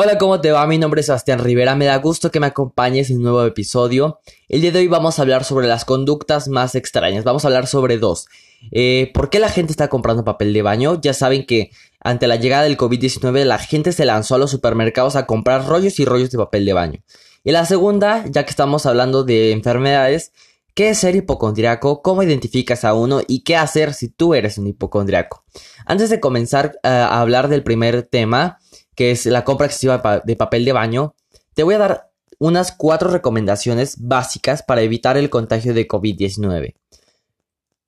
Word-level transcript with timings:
Hola, 0.00 0.16
¿cómo 0.16 0.40
te 0.40 0.52
va? 0.52 0.64
Mi 0.68 0.78
nombre 0.78 1.00
es 1.00 1.06
Sebastián 1.06 1.40
Rivera, 1.40 1.74
me 1.74 1.86
da 1.86 1.96
gusto 1.96 2.30
que 2.30 2.38
me 2.38 2.46
acompañes 2.46 3.10
en 3.10 3.16
un 3.16 3.24
nuevo 3.24 3.44
episodio. 3.44 4.20
El 4.48 4.60
día 4.60 4.70
de 4.70 4.78
hoy 4.78 4.86
vamos 4.86 5.18
a 5.18 5.22
hablar 5.22 5.42
sobre 5.42 5.66
las 5.66 5.84
conductas 5.84 6.46
más 6.46 6.76
extrañas, 6.76 7.24
vamos 7.24 7.44
a 7.44 7.48
hablar 7.48 7.66
sobre 7.66 7.98
dos. 7.98 8.28
Eh, 8.70 9.10
¿Por 9.12 9.28
qué 9.28 9.40
la 9.40 9.48
gente 9.48 9.72
está 9.72 9.88
comprando 9.88 10.22
papel 10.22 10.52
de 10.52 10.62
baño? 10.62 11.00
Ya 11.00 11.14
saben 11.14 11.44
que 11.44 11.72
ante 11.98 12.28
la 12.28 12.36
llegada 12.36 12.62
del 12.62 12.76
COVID-19 12.76 13.42
la 13.42 13.58
gente 13.58 13.90
se 13.90 14.04
lanzó 14.04 14.36
a 14.36 14.38
los 14.38 14.52
supermercados 14.52 15.16
a 15.16 15.26
comprar 15.26 15.66
rollos 15.66 15.98
y 15.98 16.04
rollos 16.04 16.30
de 16.30 16.38
papel 16.38 16.64
de 16.64 16.74
baño. 16.74 17.02
Y 17.42 17.50
la 17.50 17.66
segunda, 17.66 18.24
ya 18.28 18.44
que 18.44 18.50
estamos 18.50 18.86
hablando 18.86 19.24
de 19.24 19.50
enfermedades, 19.50 20.30
¿qué 20.74 20.90
es 20.90 20.98
ser 20.98 21.16
hipocondriaco? 21.16 22.02
¿Cómo 22.02 22.22
identificas 22.22 22.84
a 22.84 22.94
uno? 22.94 23.20
¿Y 23.26 23.40
qué 23.40 23.56
hacer 23.56 23.94
si 23.94 24.08
tú 24.10 24.34
eres 24.34 24.58
un 24.58 24.68
hipocondriaco? 24.68 25.42
Antes 25.86 26.08
de 26.08 26.20
comenzar 26.20 26.78
eh, 26.84 26.88
a 26.88 27.20
hablar 27.20 27.48
del 27.48 27.64
primer 27.64 28.04
tema, 28.04 28.60
que 28.98 29.12
es 29.12 29.26
la 29.26 29.44
compra 29.44 29.66
excesiva 29.66 30.22
de 30.24 30.34
papel 30.34 30.64
de 30.64 30.72
baño, 30.72 31.14
te 31.54 31.62
voy 31.62 31.76
a 31.76 31.78
dar 31.78 32.10
unas 32.40 32.72
cuatro 32.72 33.08
recomendaciones 33.08 33.94
básicas 34.00 34.64
para 34.64 34.82
evitar 34.82 35.16
el 35.16 35.30
contagio 35.30 35.72
de 35.72 35.86
COVID-19. 35.86 36.74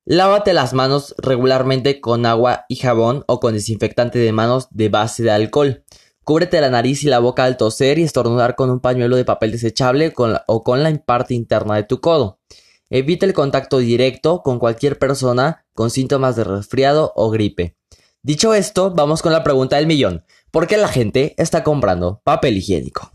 Lávate 0.05 0.52
las 0.52 0.73
manos 0.73 1.16
regularmente 1.19 2.01
con 2.01 2.27
agua 2.27 2.65
y 2.69 2.77
jabón 2.77 3.25
o 3.27 3.41
con 3.41 3.55
desinfectante 3.55 4.21
de 4.21 4.30
manos 4.30 4.69
de 4.71 4.88
base 4.88 5.25
de 5.25 5.33
alcohol. 5.33 5.85
Cúbrete 6.23 6.61
la 6.61 6.71
nariz 6.71 7.02
y 7.02 7.09
la 7.09 7.19
boca 7.19 7.43
al 7.43 7.57
toser 7.57 7.99
y 7.99 8.05
estornudar 8.05 8.55
con 8.55 8.71
un 8.71 8.79
pañuelo 8.79 9.16
de 9.16 9.24
papel 9.24 9.51
desechable 9.51 10.15
o 10.47 10.63
con 10.63 10.83
la 10.85 10.97
parte 11.05 11.35
interna 11.35 11.74
de 11.74 11.83
tu 11.83 12.01
codo. 12.01 12.38
Evita 12.88 13.27
el 13.27 13.35
contacto 13.35 13.79
directo 13.79 14.43
con 14.45 14.61
cualquier 14.61 14.97
persona 14.97 15.66
con 15.74 15.91
síntomas 15.91 16.37
de 16.37 16.45
resfriado 16.45 17.13
o 17.16 17.30
gripe. 17.30 17.80
Dicho 18.23 18.52
esto, 18.52 18.91
vamos 18.91 19.23
con 19.23 19.33
la 19.33 19.42
pregunta 19.42 19.77
del 19.77 19.87
millón. 19.87 20.24
¿Por 20.51 20.66
qué 20.66 20.77
la 20.77 20.88
gente 20.88 21.34
está 21.38 21.65
comprando 21.65 22.20
papel 22.23 22.59
higiénico? 22.59 23.12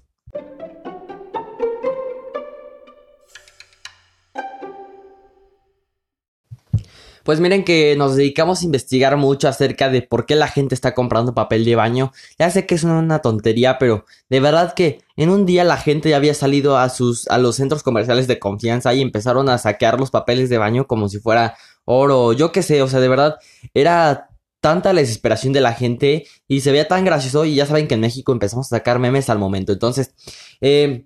Pues 7.23 7.39
miren 7.39 7.63
que 7.63 7.95
nos 7.95 8.15
dedicamos 8.15 8.61
a 8.61 8.65
investigar 8.65 9.15
mucho 9.15 9.47
acerca 9.47 9.89
de 9.89 10.01
por 10.01 10.25
qué 10.25 10.35
la 10.35 10.47
gente 10.47 10.73
está 10.73 10.95
comprando 10.95 11.35
papel 11.35 11.65
de 11.65 11.75
baño. 11.75 12.11
Ya 12.39 12.49
sé 12.49 12.65
que 12.65 12.73
es 12.73 12.83
una 12.83 13.19
tontería, 13.19 13.77
pero 13.77 14.05
de 14.29 14.39
verdad 14.39 14.73
que 14.73 15.01
en 15.17 15.29
un 15.29 15.45
día 15.45 15.63
la 15.63 15.77
gente 15.77 16.09
ya 16.09 16.17
había 16.17 16.33
salido 16.33 16.79
a 16.79 16.89
sus 16.89 17.27
a 17.27 17.37
los 17.37 17.57
centros 17.57 17.83
comerciales 17.83 18.25
de 18.27 18.39
confianza 18.39 18.93
y 18.95 19.01
empezaron 19.01 19.49
a 19.49 19.59
saquear 19.59 19.99
los 19.99 20.09
papeles 20.09 20.49
de 20.49 20.57
baño 20.57 20.87
como 20.87 21.09
si 21.09 21.19
fuera 21.19 21.55
oro, 21.83 22.33
yo 22.33 22.51
qué 22.51 22.63
sé, 22.63 22.81
o 22.81 22.87
sea, 22.87 22.99
de 22.99 23.07
verdad 23.07 23.35
era 23.75 24.29
tanta 24.65 24.93
la 24.93 25.01
desesperación 25.01 25.53
de 25.53 25.61
la 25.61 25.73
gente 25.73 26.25
y 26.47 26.61
se 26.61 26.71
veía 26.71 26.87
tan 26.87 27.05
gracioso 27.05 27.45
y 27.45 27.53
ya 27.53 27.67
saben 27.67 27.87
que 27.87 27.93
en 27.93 27.99
México 27.99 28.31
empezamos 28.31 28.65
a 28.65 28.77
sacar 28.77 28.97
memes 28.97 29.29
al 29.29 29.37
momento. 29.37 29.71
Entonces, 29.73 30.15
eh, 30.59 31.05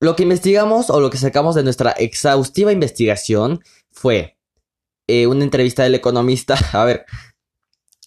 lo 0.00 0.16
que 0.16 0.24
investigamos 0.24 0.90
o 0.90 1.00
lo 1.00 1.08
que 1.08 1.16
sacamos 1.16 1.54
de 1.54 1.62
nuestra 1.62 1.92
exhaustiva 1.92 2.72
investigación 2.72 3.60
fue 3.90 4.36
eh, 5.08 5.26
una 5.26 5.44
entrevista 5.44 5.82
del 5.82 5.94
economista. 5.94 6.56
A 6.78 6.84
ver, 6.84 7.06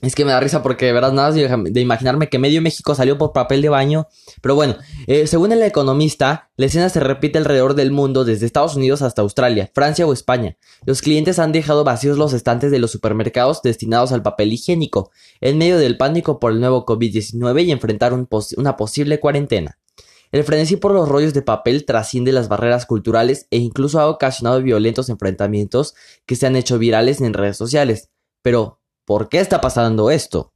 es 0.04 0.16
que 0.16 0.26
me 0.26 0.32
da 0.32 0.40
risa 0.42 0.62
porque 0.62 0.86
de 0.86 0.92
verdad 0.92 1.14
nada 1.14 1.32
de 1.32 1.82
imaginarme 1.82 2.28
que 2.28 2.38
medio 2.38 2.62
México 2.62 2.94
salió 2.94 3.18
por 3.18 3.32
papel 3.32 3.62
de 3.62 3.70
baño. 3.70 4.08
Pero 4.42 4.54
bueno, 4.54 4.76
eh, 5.08 5.28
según 5.28 5.54
el 5.54 5.64
economista, 5.64 6.52
la 6.58 6.66
escena 6.66 6.90
se 6.90 7.00
repite 7.00 7.38
alrededor 7.38 7.74
del 7.74 7.92
mundo 7.92 8.26
desde 8.26 8.46
Estados 8.46 8.76
Unidos 8.76 9.02
hasta 9.02 9.22
Australia, 9.22 9.72
Francia 9.74 10.06
o 10.06 10.12
España. 10.12 10.58
Los 10.86 11.02
clientes 11.02 11.40
han 11.40 11.54
dejado 11.54 11.86
vacíos 11.86 12.18
los 12.18 12.34
estantes 12.34 12.70
de 12.70 12.80
los 12.80 12.92
supermercados 12.92 13.62
destinados 13.62 14.12
al 14.12 14.24
papel 14.24 14.52
higiénico, 14.52 15.10
en 15.40 15.58
medio 15.58 15.78
del 15.78 15.96
pánico 15.96 16.38
por 16.38 16.52
el 16.52 16.60
nuevo 16.60 16.86
COVID-19 16.86 17.64
y 17.64 17.72
enfrentar 17.72 18.14
una 18.14 18.76
posible 18.76 19.22
cuarentena. 19.22 19.80
El 20.34 20.44
frenesí 20.44 20.76
por 20.76 20.92
los 20.92 21.08
rollos 21.08 21.34
de 21.34 21.44
papel 21.44 21.86
trasciende 21.86 22.34
las 22.34 22.50
barreras 22.50 22.86
culturales 22.86 23.48
e 23.52 23.58
incluso 23.58 24.02
ha 24.02 24.10
ocasionado 24.10 24.62
violentos 24.62 25.08
enfrentamientos 25.08 25.94
que 26.26 26.36
se 26.36 26.46
han 26.46 26.58
hecho 26.58 26.78
virales 26.78 27.22
en 27.22 27.34
redes 27.34 27.56
sociales. 27.56 28.10
Pero, 28.42 28.83
¿Por 29.06 29.30
qué 29.30 29.40
está 29.40 29.62
pasando 29.62 30.12
esto? 30.12 30.54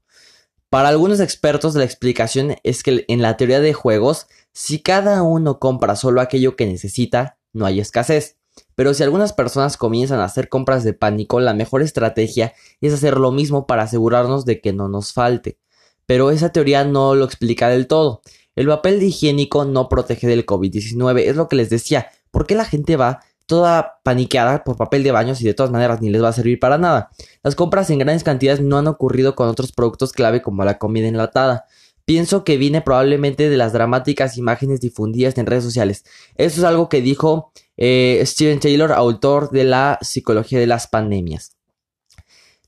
Para 0.69 0.89
algunos 0.89 1.19
expertos 1.19 1.75
la 1.75 1.83
explicación 1.83 2.55
es 2.63 2.83
que 2.83 3.05
en 3.07 3.21
la 3.21 3.37
teoría 3.37 3.61
de 3.61 3.73
juegos, 3.73 4.27
si 4.53 4.79
cada 4.79 5.23
uno 5.23 5.59
compra 5.59 5.95
solo 5.95 6.19
aquello 6.19 6.55
que 6.55 6.65
necesita, 6.65 7.37
no 7.53 7.65
hay 7.65 7.79
escasez. 7.79 8.37
Pero 8.75 8.93
si 8.93 9.03
algunas 9.03 9.33
personas 9.33 9.77
comienzan 9.77 10.19
a 10.19 10.25
hacer 10.25 10.49
compras 10.49 10.83
de 10.83 10.93
pánico, 10.93 11.39
la 11.39 11.53
mejor 11.53 11.81
estrategia 11.81 12.53
es 12.81 12.93
hacer 12.93 13.17
lo 13.17 13.31
mismo 13.31 13.67
para 13.67 13.83
asegurarnos 13.83 14.45
de 14.45 14.61
que 14.61 14.73
no 14.73 14.89
nos 14.89 15.13
falte. 15.13 15.57
Pero 16.05 16.31
esa 16.31 16.49
teoría 16.49 16.83
no 16.83 17.15
lo 17.15 17.25
explica 17.25 17.69
del 17.69 17.87
todo. 17.87 18.21
El 18.55 18.67
papel 18.67 19.01
higiénico 19.03 19.65
no 19.65 19.89
protege 19.89 20.27
del 20.27 20.45
COVID-19, 20.45 21.27
es 21.27 21.35
lo 21.35 21.47
que 21.47 21.55
les 21.55 21.69
decía. 21.69 22.09
¿Por 22.31 22.45
qué 22.45 22.55
la 22.55 22.65
gente 22.65 22.97
va 22.97 23.21
toda 23.47 23.99
paniqueada 24.03 24.63
por 24.63 24.77
papel 24.77 25.03
de 25.03 25.11
baños 25.11 25.41
y 25.41 25.45
de 25.45 25.53
todas 25.53 25.71
maneras 25.71 26.01
ni 26.01 26.09
les 26.09 26.21
va 26.21 26.29
a 26.29 26.33
servir 26.33 26.59
para 26.59 26.77
nada. 26.77 27.09
Las 27.43 27.55
compras 27.55 27.89
en 27.89 27.99
grandes 27.99 28.23
cantidades 28.23 28.61
no 28.61 28.77
han 28.77 28.87
ocurrido 28.87 29.35
con 29.35 29.47
otros 29.47 29.71
productos 29.71 30.11
clave 30.11 30.41
como 30.41 30.63
la 30.65 30.77
comida 30.77 31.07
enlatada. 31.07 31.65
Pienso 32.05 32.43
que 32.43 32.57
viene 32.57 32.81
probablemente 32.81 33.49
de 33.49 33.57
las 33.57 33.73
dramáticas 33.73 34.37
imágenes 34.37 34.81
difundidas 34.81 35.37
en 35.37 35.45
redes 35.45 35.63
sociales. 35.63 36.05
Eso 36.35 36.59
es 36.59 36.63
algo 36.65 36.89
que 36.89 37.01
dijo 37.01 37.51
eh, 37.77 38.21
Steven 38.25 38.59
Taylor, 38.59 38.91
autor 38.91 39.49
de 39.51 39.63
la 39.63 39.97
psicología 40.01 40.59
de 40.59 40.67
las 40.67 40.87
pandemias. 40.87 41.55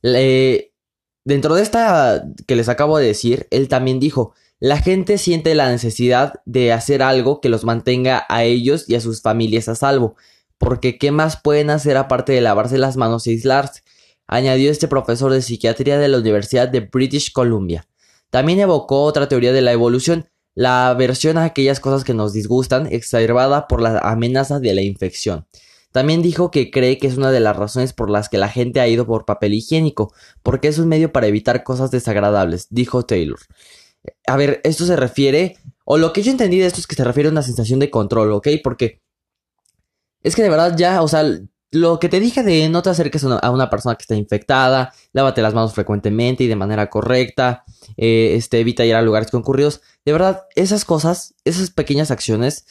dentro 0.01 1.55
de 1.55 1.61
esta 1.61 2.23
que 2.47 2.55
les 2.55 2.69
acabo 2.69 2.97
de 2.97 3.07
decir, 3.07 3.47
él 3.51 3.67
también 3.67 3.99
dijo, 3.99 4.33
la 4.59 4.77
gente 4.77 5.17
siente 5.17 5.55
la 5.55 5.69
necesidad 5.69 6.41
de 6.45 6.71
hacer 6.73 7.01
algo 7.01 7.39
que 7.39 7.49
los 7.49 7.63
mantenga 7.63 8.25
a 8.29 8.43
ellos 8.43 8.89
y 8.89 8.95
a 8.95 9.01
sus 9.01 9.21
familias 9.21 9.69
a 9.69 9.75
salvo 9.75 10.15
porque 10.59 10.99
¿qué 10.99 11.11
más 11.11 11.41
pueden 11.41 11.71
hacer 11.71 11.97
aparte 11.97 12.33
de 12.33 12.41
lavarse 12.41 12.77
las 12.77 12.97
manos 12.97 13.25
y 13.25 13.31
aislarse? 13.31 13.81
añadió 14.29 14.69
este 14.69 14.87
profesor 14.87 15.31
de 15.31 15.41
psiquiatría 15.41 15.97
de 15.97 16.07
la 16.07 16.19
Universidad 16.19 16.69
de 16.69 16.81
British 16.81 17.33
Columbia. 17.33 17.87
También 18.29 18.59
evocó 18.59 19.01
otra 19.03 19.27
teoría 19.27 19.51
de 19.51 19.61
la 19.61 19.71
evolución, 19.71 20.29
la 20.53 20.89
aversión 20.89 21.37
a 21.39 21.45
aquellas 21.45 21.79
cosas 21.79 22.03
que 22.03 22.13
nos 22.13 22.31
disgustan, 22.31 22.85
exacerbada 22.85 23.67
por 23.67 23.81
la 23.81 23.97
amenaza 23.97 24.59
de 24.59 24.75
la 24.75 24.83
infección. 24.83 25.47
También 25.91 26.21
dijo 26.21 26.51
que 26.51 26.69
cree 26.69 26.99
que 26.99 27.07
es 27.07 27.17
una 27.17 27.31
de 27.31 27.39
las 27.39 27.57
razones 27.57 27.93
por 27.93 28.11
las 28.11 28.29
que 28.29 28.37
la 28.37 28.49
gente 28.49 28.79
ha 28.79 28.87
ido 28.87 29.07
por 29.07 29.25
papel 29.25 29.55
higiénico, 29.55 30.13
porque 30.43 30.67
es 30.67 30.77
un 30.77 30.87
medio 30.87 31.11
para 31.11 31.25
evitar 31.25 31.63
cosas 31.63 31.89
desagradables, 31.89 32.67
dijo 32.69 33.03
Taylor. 33.03 33.39
A 34.27 34.37
ver, 34.37 34.61
esto 34.63 34.85
se 34.85 34.95
refiere, 34.95 35.57
o 35.85 35.97
lo 35.97 36.13
que 36.13 36.21
yo 36.21 36.29
entendí 36.29 36.59
de 36.59 36.67
esto 36.67 36.79
es 36.79 36.85
que 36.85 36.95
se 36.95 37.03
refiere 37.03 37.29
a 37.29 37.31
una 37.31 37.41
sensación 37.41 37.79
de 37.79 37.89
control, 37.89 38.31
¿ok? 38.33 38.47
Porque 38.63 39.01
es 40.23 40.35
que 40.35 40.43
de 40.43 40.49
verdad 40.49 40.75
ya, 40.77 41.01
o 41.01 41.07
sea, 41.07 41.23
lo 41.71 41.99
que 41.99 42.09
te 42.09 42.19
dije 42.19 42.43
de 42.43 42.67
no 42.69 42.81
te 42.81 42.89
acerques 42.89 43.23
a 43.23 43.51
una, 43.51 43.69
persona 43.69 43.95
que 43.95 44.01
está 44.01 44.15
infectada, 44.15 44.93
lávate 45.13 45.41
las 45.41 45.53
manos 45.53 45.73
frecuentemente 45.73 46.43
y 46.43 46.47
de 46.47 46.55
manera 46.55 46.89
correcta, 46.89 47.63
eh, 47.95 48.33
este, 48.35 48.59
evita 48.59 48.85
ir 48.85 48.95
a 48.95 49.01
lugares 49.01 49.29
concurridos. 49.29 49.81
De 50.03 50.11
verdad, 50.11 50.43
esas 50.55 50.83
cosas, 50.83 51.35
esas 51.45 51.69
pequeñas 51.69 52.09
acciones, 52.09 52.65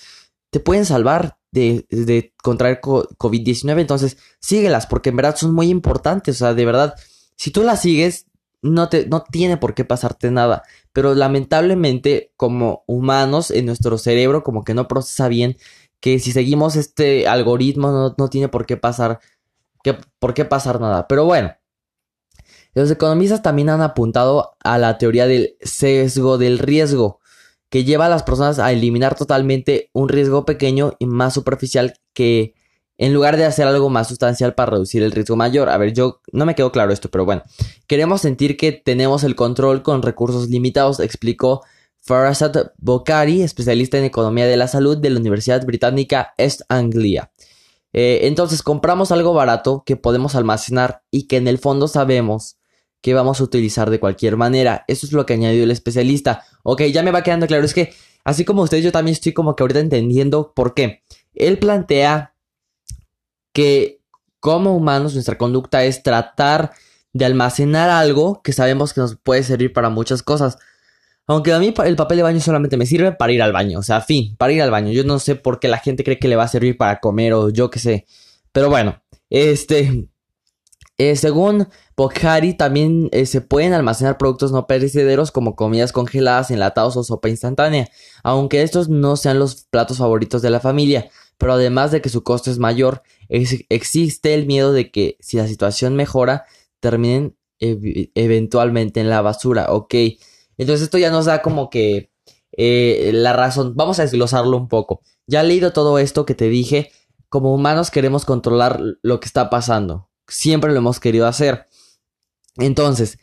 te 0.51 0.61
pueden 0.61 0.85
salvar 0.85 1.39
de, 1.53 1.87
de 1.91 2.35
contraer 2.43 2.81
COVID-19. 2.81 3.81
Entonces, 3.81 4.17
síguelas, 4.41 4.87
porque 4.87 5.11
en 5.11 5.17
verdad 5.17 5.37
son 5.37 5.55
muy 5.55 5.69
importantes. 5.69 6.37
O 6.37 6.39
sea, 6.39 6.55
de 6.55 6.65
verdad, 6.65 6.95
si 7.37 7.51
tú 7.51 7.63
las 7.63 7.83
sigues, 7.83 8.27
no, 8.63 8.89
te, 8.89 9.07
no 9.07 9.23
tiene 9.23 9.57
por 9.57 9.75
qué 9.75 9.85
pasarte 9.85 10.31
nada. 10.31 10.63
Pero 10.93 11.15
lamentablemente, 11.15 12.33
como 12.37 12.83
humanos, 12.87 13.51
en 13.51 13.67
nuestro 13.67 13.99
cerebro, 13.99 14.43
como 14.43 14.65
que 14.65 14.75
no 14.75 14.89
procesa 14.89 15.29
bien 15.29 15.57
que 16.01 16.19
si 16.19 16.33
seguimos 16.33 16.77
este 16.77 17.27
algoritmo 17.27 18.15
no, 18.17 18.29
tiene 18.29 18.49
por 18.49 18.67
qué 18.67 18.77
pasar, 18.77 19.21
que, 19.83 19.97
por 20.19 20.35
qué 20.35 20.45
pasar 20.45 20.81
nada. 20.81 21.09
Pero 21.09 21.25
bueno, 21.25 21.53
los 22.75 22.91
economistas 22.91 23.43
también 23.43 23.71
han 23.71 23.83
apuntado 23.83 24.57
a 24.63 24.79
la 24.79 24.99
teoría 24.99 25.27
del 25.27 25.57
sesgo 25.61 26.39
del 26.39 26.59
riesgo, 26.59 27.21
que 27.71 27.85
lleva 27.85 28.07
a 28.07 28.11
las 28.11 28.23
personas 28.23 28.59
a 28.59 28.73
eliminar 28.73 29.15
totalmente 29.15 29.91
un 29.93 30.09
riesgo 30.09 30.45
pequeño 30.45 30.95
y 30.99 31.07
más 31.07 31.35
superficial 31.35 31.95
que 32.15 32.55
en 32.97 33.15
lugar 33.15 33.37
de 33.37 33.45
hacer 33.45 33.67
algo 33.67 33.91
más 33.91 34.09
sustancial 34.09 34.55
para 34.55 34.73
reducir 34.73 35.03
el 35.03 35.13
riesgo 35.13 35.37
mayor. 35.37 35.69
A 35.69 35.79
ver, 35.79 35.93
yo 35.93 36.21
no 36.33 36.47
me 36.47 36.55
quedó 36.55 36.73
claro 36.73 36.93
esto, 36.93 37.09
pero 37.11 37.25
bueno, 37.25 37.43
queremos 37.87 38.21
sentir 38.21 38.57
que 38.57 38.73
tenemos 38.73 39.23
el 39.23 39.37
control 39.37 39.83
con 39.83 40.03
recursos 40.03 40.49
limitados, 40.49 40.99
explicó 40.99 41.63
Farasat 42.09 42.73
Bokhari, 42.79 43.43
especialista 43.43 43.99
en 43.99 44.05
economía 44.05 44.47
de 44.47 44.57
la 44.57 44.67
salud 44.67 44.97
de 44.97 45.11
la 45.11 45.21
Universidad 45.21 45.67
Británica 45.67 46.33
East 46.39 46.63
Anglia. 46.71 47.31
Eh, 47.93 48.21
entonces 48.23 48.63
compramos 48.63 49.13
algo 49.13 49.35
barato 49.35 49.83
que 49.85 49.97
podemos 49.97 50.35
almacenar 50.35 51.03
y 51.11 51.27
que 51.27 51.37
en 51.37 51.49
el 51.49 51.59
fondo 51.59 51.87
sabemos 51.87 52.57
que 53.03 53.13
vamos 53.13 53.41
a 53.41 53.45
utilizar 53.45 53.91
de 53.91 54.01
cualquier 54.01 54.39
manera. 54.39 54.87
Eso 54.89 55.05
es 55.05 55.13
lo 55.13 55.27
que 55.27 55.35
añadió 55.35 55.63
el 55.63 55.71
especialista. 55.71 56.45
Ok, 56.63 56.85
ya 56.85 57.03
me 57.03 57.11
va 57.11 57.23
quedando 57.23 57.47
claro. 57.47 57.67
Es 57.67 57.75
que 57.75 57.93
así 58.25 58.47
como 58.47 58.63
ustedes, 58.63 58.85
yo 58.85 58.91
también 58.91 59.13
estoy 59.13 59.35
como 59.35 59.55
que 59.55 59.63
ahorita 59.63 59.81
entendiendo 59.81 60.55
por 60.55 60.73
qué. 60.73 61.03
Él 61.35 61.59
plantea 61.59 62.35
que 63.53 64.01
como 64.41 64.75
humanos 64.75 65.13
nuestra 65.13 65.37
conducta 65.37 65.85
es 65.85 66.03
tratar 66.03 66.73
de 67.13 67.27
almacenar 67.27 67.91
algo 67.91 68.41
que 68.43 68.55
sabemos 68.55 68.95
que 68.95 69.03
nos 69.03 69.17
puede 69.17 69.43
servir 69.43 69.75
para 69.75 69.91
muchas 69.91 70.23
cosas. 70.23 70.57
Aunque 71.29 71.53
a 71.53 71.59
mí 71.59 71.75
el 71.85 71.97
papel 71.97 72.17
de 72.17 72.23
baño 72.23 72.41
solamente 72.41 72.79
me 72.79 72.87
sirve 72.87 73.13
para 73.13 73.33
ir 73.33 73.43
al 73.43 73.53
baño. 73.53 73.79
O 73.79 73.83
sea, 73.83 74.01
fin, 74.01 74.35
para 74.37 74.53
ir 74.53 74.63
al 74.63 74.71
baño. 74.71 74.93
Yo 74.93 75.05
no 75.05 75.19
sé 75.19 75.37
por 75.37 75.61
qué 75.61 75.69
la 75.69 75.79
gente 75.79 76.03
cree 76.03 76.19
que 76.19 76.27
le 76.27 76.37
va 76.37 76.45
a 76.45 76.49
servir 76.49 76.79
para 76.79 77.01
comer 77.01 77.35
o 77.35 77.51
yo 77.51 77.71
qué 77.71 77.79
sé. 77.79 78.07
Pero 78.51 78.71
bueno, 78.71 79.01
este... 79.31 80.09
Eh, 81.01 81.15
según 81.15 81.69
Pokhari, 81.95 82.55
también 82.55 83.09
eh, 83.13 83.25
se 83.25 83.41
pueden 83.41 83.73
almacenar 83.73 84.19
productos 84.19 84.51
no 84.51 84.67
perecederos 84.67 85.31
como 85.31 85.55
comidas 85.55 85.93
congeladas, 85.93 86.51
enlatados 86.51 86.97
o 86.97 87.05
sopa 87.05 87.29
instantánea, 87.29 87.89
aunque 88.25 88.63
estos 88.63 88.89
no 88.89 89.15
sean 89.15 89.39
los 89.39 89.67
platos 89.71 89.99
favoritos 89.99 90.43
de 90.43 90.51
la 90.51 90.59
familia. 90.59 91.09
Pero 91.37 91.53
además 91.53 91.93
de 91.93 92.01
que 92.01 92.09
su 92.09 92.25
costo 92.25 92.51
es 92.51 92.59
mayor, 92.59 93.03
existe 93.29 94.35
el 94.35 94.47
miedo 94.47 94.73
de 94.73 94.91
que 94.91 95.17
si 95.21 95.37
la 95.37 95.47
situación 95.47 95.95
mejora, 95.95 96.47
terminen 96.81 97.37
eventualmente 97.61 98.99
en 98.99 99.09
la 99.09 99.23
basura. 99.23 99.67
Ok, 99.71 99.95
entonces 100.59 100.83
esto 100.85 100.99
ya 100.99 101.11
nos 101.11 101.25
da 101.27 101.41
como 101.41 101.71
que 101.71 102.11
eh, 102.53 103.11
la 103.15 103.33
razón. 103.33 103.75
Vamos 103.77 103.99
a 103.99 104.03
desglosarlo 104.03 104.57
un 104.57 104.69
poco. 104.69 105.01
Ya 105.27 105.43
leído 105.43 105.73
todo 105.73 105.99
esto 105.99 106.27
que 106.27 106.35
te 106.35 106.49
dije. 106.49 106.93
Como 107.29 107.55
humanos 107.55 107.91
queremos 107.91 108.25
controlar 108.25 108.81
lo 109.03 109.21
que 109.21 109.27
está 109.27 109.51
pasando. 109.51 110.09
Siempre 110.27 110.73
lo 110.73 110.79
hemos 110.79 110.99
querido 110.99 111.27
hacer. 111.27 111.69
Entonces, 112.57 113.19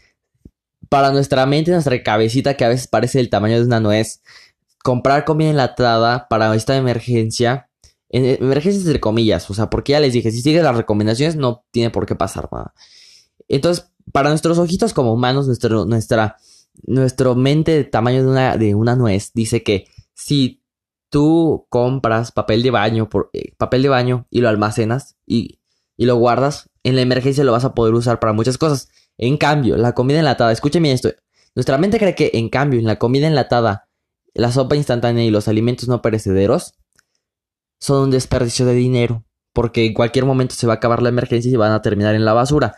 para 0.89 1.11
nuestra 1.11 1.45
mente, 1.45 1.71
nuestra 1.71 2.01
cabecita, 2.03 2.55
que 2.55 2.65
a 2.65 2.69
veces 2.69 2.87
parece 2.87 3.19
el 3.19 3.29
tamaño 3.29 3.57
de 3.57 3.65
una 3.65 3.79
nuez, 3.79 4.21
comprar 4.83 5.25
comida 5.25 5.49
enlatada 5.49 6.27
para 6.29 6.53
esta 6.55 6.77
emergencia, 6.77 7.69
emergencias 8.09 8.85
entre 8.85 8.99
comillas, 8.99 9.49
o 9.49 9.53
sea, 9.53 9.69
porque 9.69 9.93
ya 9.93 9.99
les 9.99 10.13
dije, 10.13 10.31
si 10.31 10.41
sigues 10.41 10.63
las 10.63 10.77
recomendaciones 10.77 11.35
no 11.35 11.65
tiene 11.71 11.89
por 11.89 12.05
qué 12.05 12.15
pasar 12.15 12.47
nada. 12.51 12.73
Entonces, 13.47 13.91
para 14.11 14.29
nuestros 14.29 14.57
ojitos 14.59 14.93
como 14.93 15.11
humanos, 15.13 15.47
nuestro, 15.47 15.85
nuestra, 15.85 16.37
nuestro 16.83 17.35
mente 17.35 17.71
de 17.71 17.83
tamaño 17.83 18.23
de 18.23 18.29
una, 18.29 18.57
de 18.57 18.75
una 18.75 18.95
nuez 18.95 19.31
dice 19.33 19.63
que 19.63 19.87
si 20.13 20.63
tú 21.09 21.65
compras 21.69 22.31
papel 22.31 22.63
de 22.63 22.71
baño, 22.71 23.09
por, 23.09 23.29
eh, 23.33 23.53
papel 23.57 23.83
de 23.83 23.89
baño 23.89 24.27
y 24.29 24.41
lo 24.41 24.49
almacenas 24.49 25.15
y, 25.25 25.59
y 25.97 26.05
lo 26.05 26.15
guardas, 26.17 26.69
en 26.83 26.95
la 26.95 27.01
emergencia 27.01 27.43
lo 27.43 27.51
vas 27.51 27.65
a 27.65 27.73
poder 27.73 27.93
usar 27.93 28.19
para 28.19 28.33
muchas 28.33 28.57
cosas. 28.57 28.89
En 29.17 29.37
cambio, 29.37 29.77
la 29.77 29.93
comida 29.93 30.19
enlatada, 30.19 30.51
escúcheme 30.51 30.91
esto, 30.91 31.09
nuestra 31.55 31.77
mente 31.77 31.99
cree 31.99 32.15
que 32.15 32.31
en 32.33 32.49
cambio 32.49 32.79
en 32.79 32.85
la 32.85 32.99
comida 32.99 33.27
enlatada, 33.27 33.87
la 34.33 34.51
sopa 34.51 34.75
instantánea 34.75 35.23
y 35.23 35.29
los 35.29 35.47
alimentos 35.47 35.87
no 35.87 36.01
perecederos 36.01 36.73
son 37.79 38.03
un 38.03 38.11
desperdicio 38.11 38.65
de 38.65 38.73
dinero, 38.73 39.23
porque 39.53 39.85
en 39.85 39.93
cualquier 39.93 40.25
momento 40.25 40.53
se 40.55 40.67
va 40.67 40.73
a 40.73 40.75
acabar 40.77 41.01
la 41.01 41.09
emergencia 41.09 41.49
y 41.49 41.55
van 41.55 41.71
a 41.71 41.81
terminar 41.81 42.13
en 42.15 42.25
la 42.25 42.33
basura. 42.33 42.75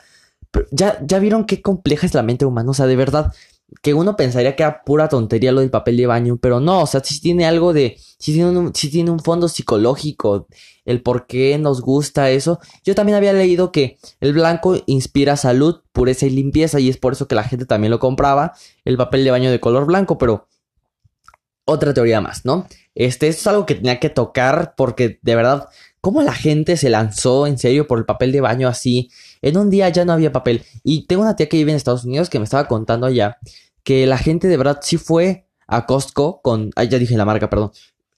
ya, 0.71 0.99
ya 1.03 1.19
vieron 1.19 1.45
qué 1.45 1.61
compleja 1.61 2.05
es 2.05 2.13
la 2.13 2.23
mente 2.23 2.45
humana, 2.45 2.69
o 2.69 2.73
sea, 2.75 2.85
de 2.85 2.95
verdad, 2.95 3.33
que 3.81 3.93
uno 3.93 4.15
pensaría 4.15 4.55
que 4.55 4.63
era 4.63 4.83
pura 4.83 5.09
tontería 5.09 5.51
lo 5.51 5.59
del 5.59 5.69
papel 5.69 5.97
de 5.97 6.07
baño, 6.07 6.37
pero 6.37 6.59
no, 6.59 6.81
o 6.81 6.87
sea, 6.87 7.03
sí 7.03 7.19
tiene 7.19 7.45
algo 7.45 7.73
de, 7.73 7.97
sí 8.17 8.33
tiene 8.33 8.49
un, 8.57 8.71
tiene 8.71 9.11
un 9.11 9.19
fondo 9.19 9.49
psicológico, 9.49 10.47
el 10.85 11.01
por 11.01 11.27
qué 11.27 11.57
nos 11.57 11.81
gusta 11.81 12.29
eso. 12.29 12.59
Yo 12.83 12.95
también 12.95 13.17
había 13.17 13.33
leído 13.33 13.71
que 13.71 13.97
el 14.21 14.33
blanco 14.33 14.77
inspira 14.85 15.35
salud, 15.35 15.81
pureza 15.91 16.25
y 16.25 16.29
limpieza, 16.29 16.79
y 16.79 16.89
es 16.89 16.97
por 16.97 17.13
eso 17.13 17.27
que 17.27 17.35
la 17.35 17.43
gente 17.43 17.65
también 17.65 17.91
lo 17.91 17.99
compraba, 17.99 18.53
el 18.85 18.95
papel 18.95 19.25
de 19.25 19.31
baño 19.31 19.51
de 19.51 19.59
color 19.59 19.85
blanco, 19.85 20.17
pero 20.17 20.47
otra 21.65 21.93
teoría 21.93 22.21
más, 22.21 22.45
¿no? 22.45 22.65
Este, 22.95 23.27
esto 23.27 23.41
es 23.41 23.47
algo 23.47 23.65
que 23.65 23.75
tenía 23.75 23.99
que 23.99 24.09
tocar 24.09 24.73
porque 24.77 25.19
de 25.21 25.35
verdad, 25.35 25.67
¿cómo 25.99 26.21
la 26.21 26.33
gente 26.33 26.77
se 26.77 26.89
lanzó 26.89 27.45
en 27.45 27.57
serio 27.57 27.87
por 27.87 27.99
el 27.99 28.05
papel 28.05 28.31
de 28.31 28.39
baño 28.39 28.69
así? 28.69 29.11
En 29.41 29.57
un 29.57 29.69
día 29.69 29.89
ya 29.89 30.05
no 30.05 30.13
había 30.13 30.31
papel. 30.31 30.63
Y 30.83 31.05
tengo 31.07 31.21
una 31.21 31.35
tía 31.35 31.49
que 31.49 31.57
vive 31.57 31.71
en 31.71 31.77
Estados 31.77 32.05
Unidos 32.05 32.29
que 32.29 32.39
me 32.39 32.45
estaba 32.45 32.67
contando 32.67 33.07
allá 33.07 33.37
que 33.87 34.05
la 34.05 34.17
gente 34.17 34.49
de 34.49 34.57
verdad 34.57 34.79
sí 34.81 34.97
fue 34.97 35.47
a 35.65 35.85
Costco 35.85 36.41
con. 36.41 36.71
Ay, 36.75 36.89
ya 36.89 36.99
dije 36.99 37.15
la 37.15 37.23
marca, 37.23 37.49
perdón. 37.49 37.71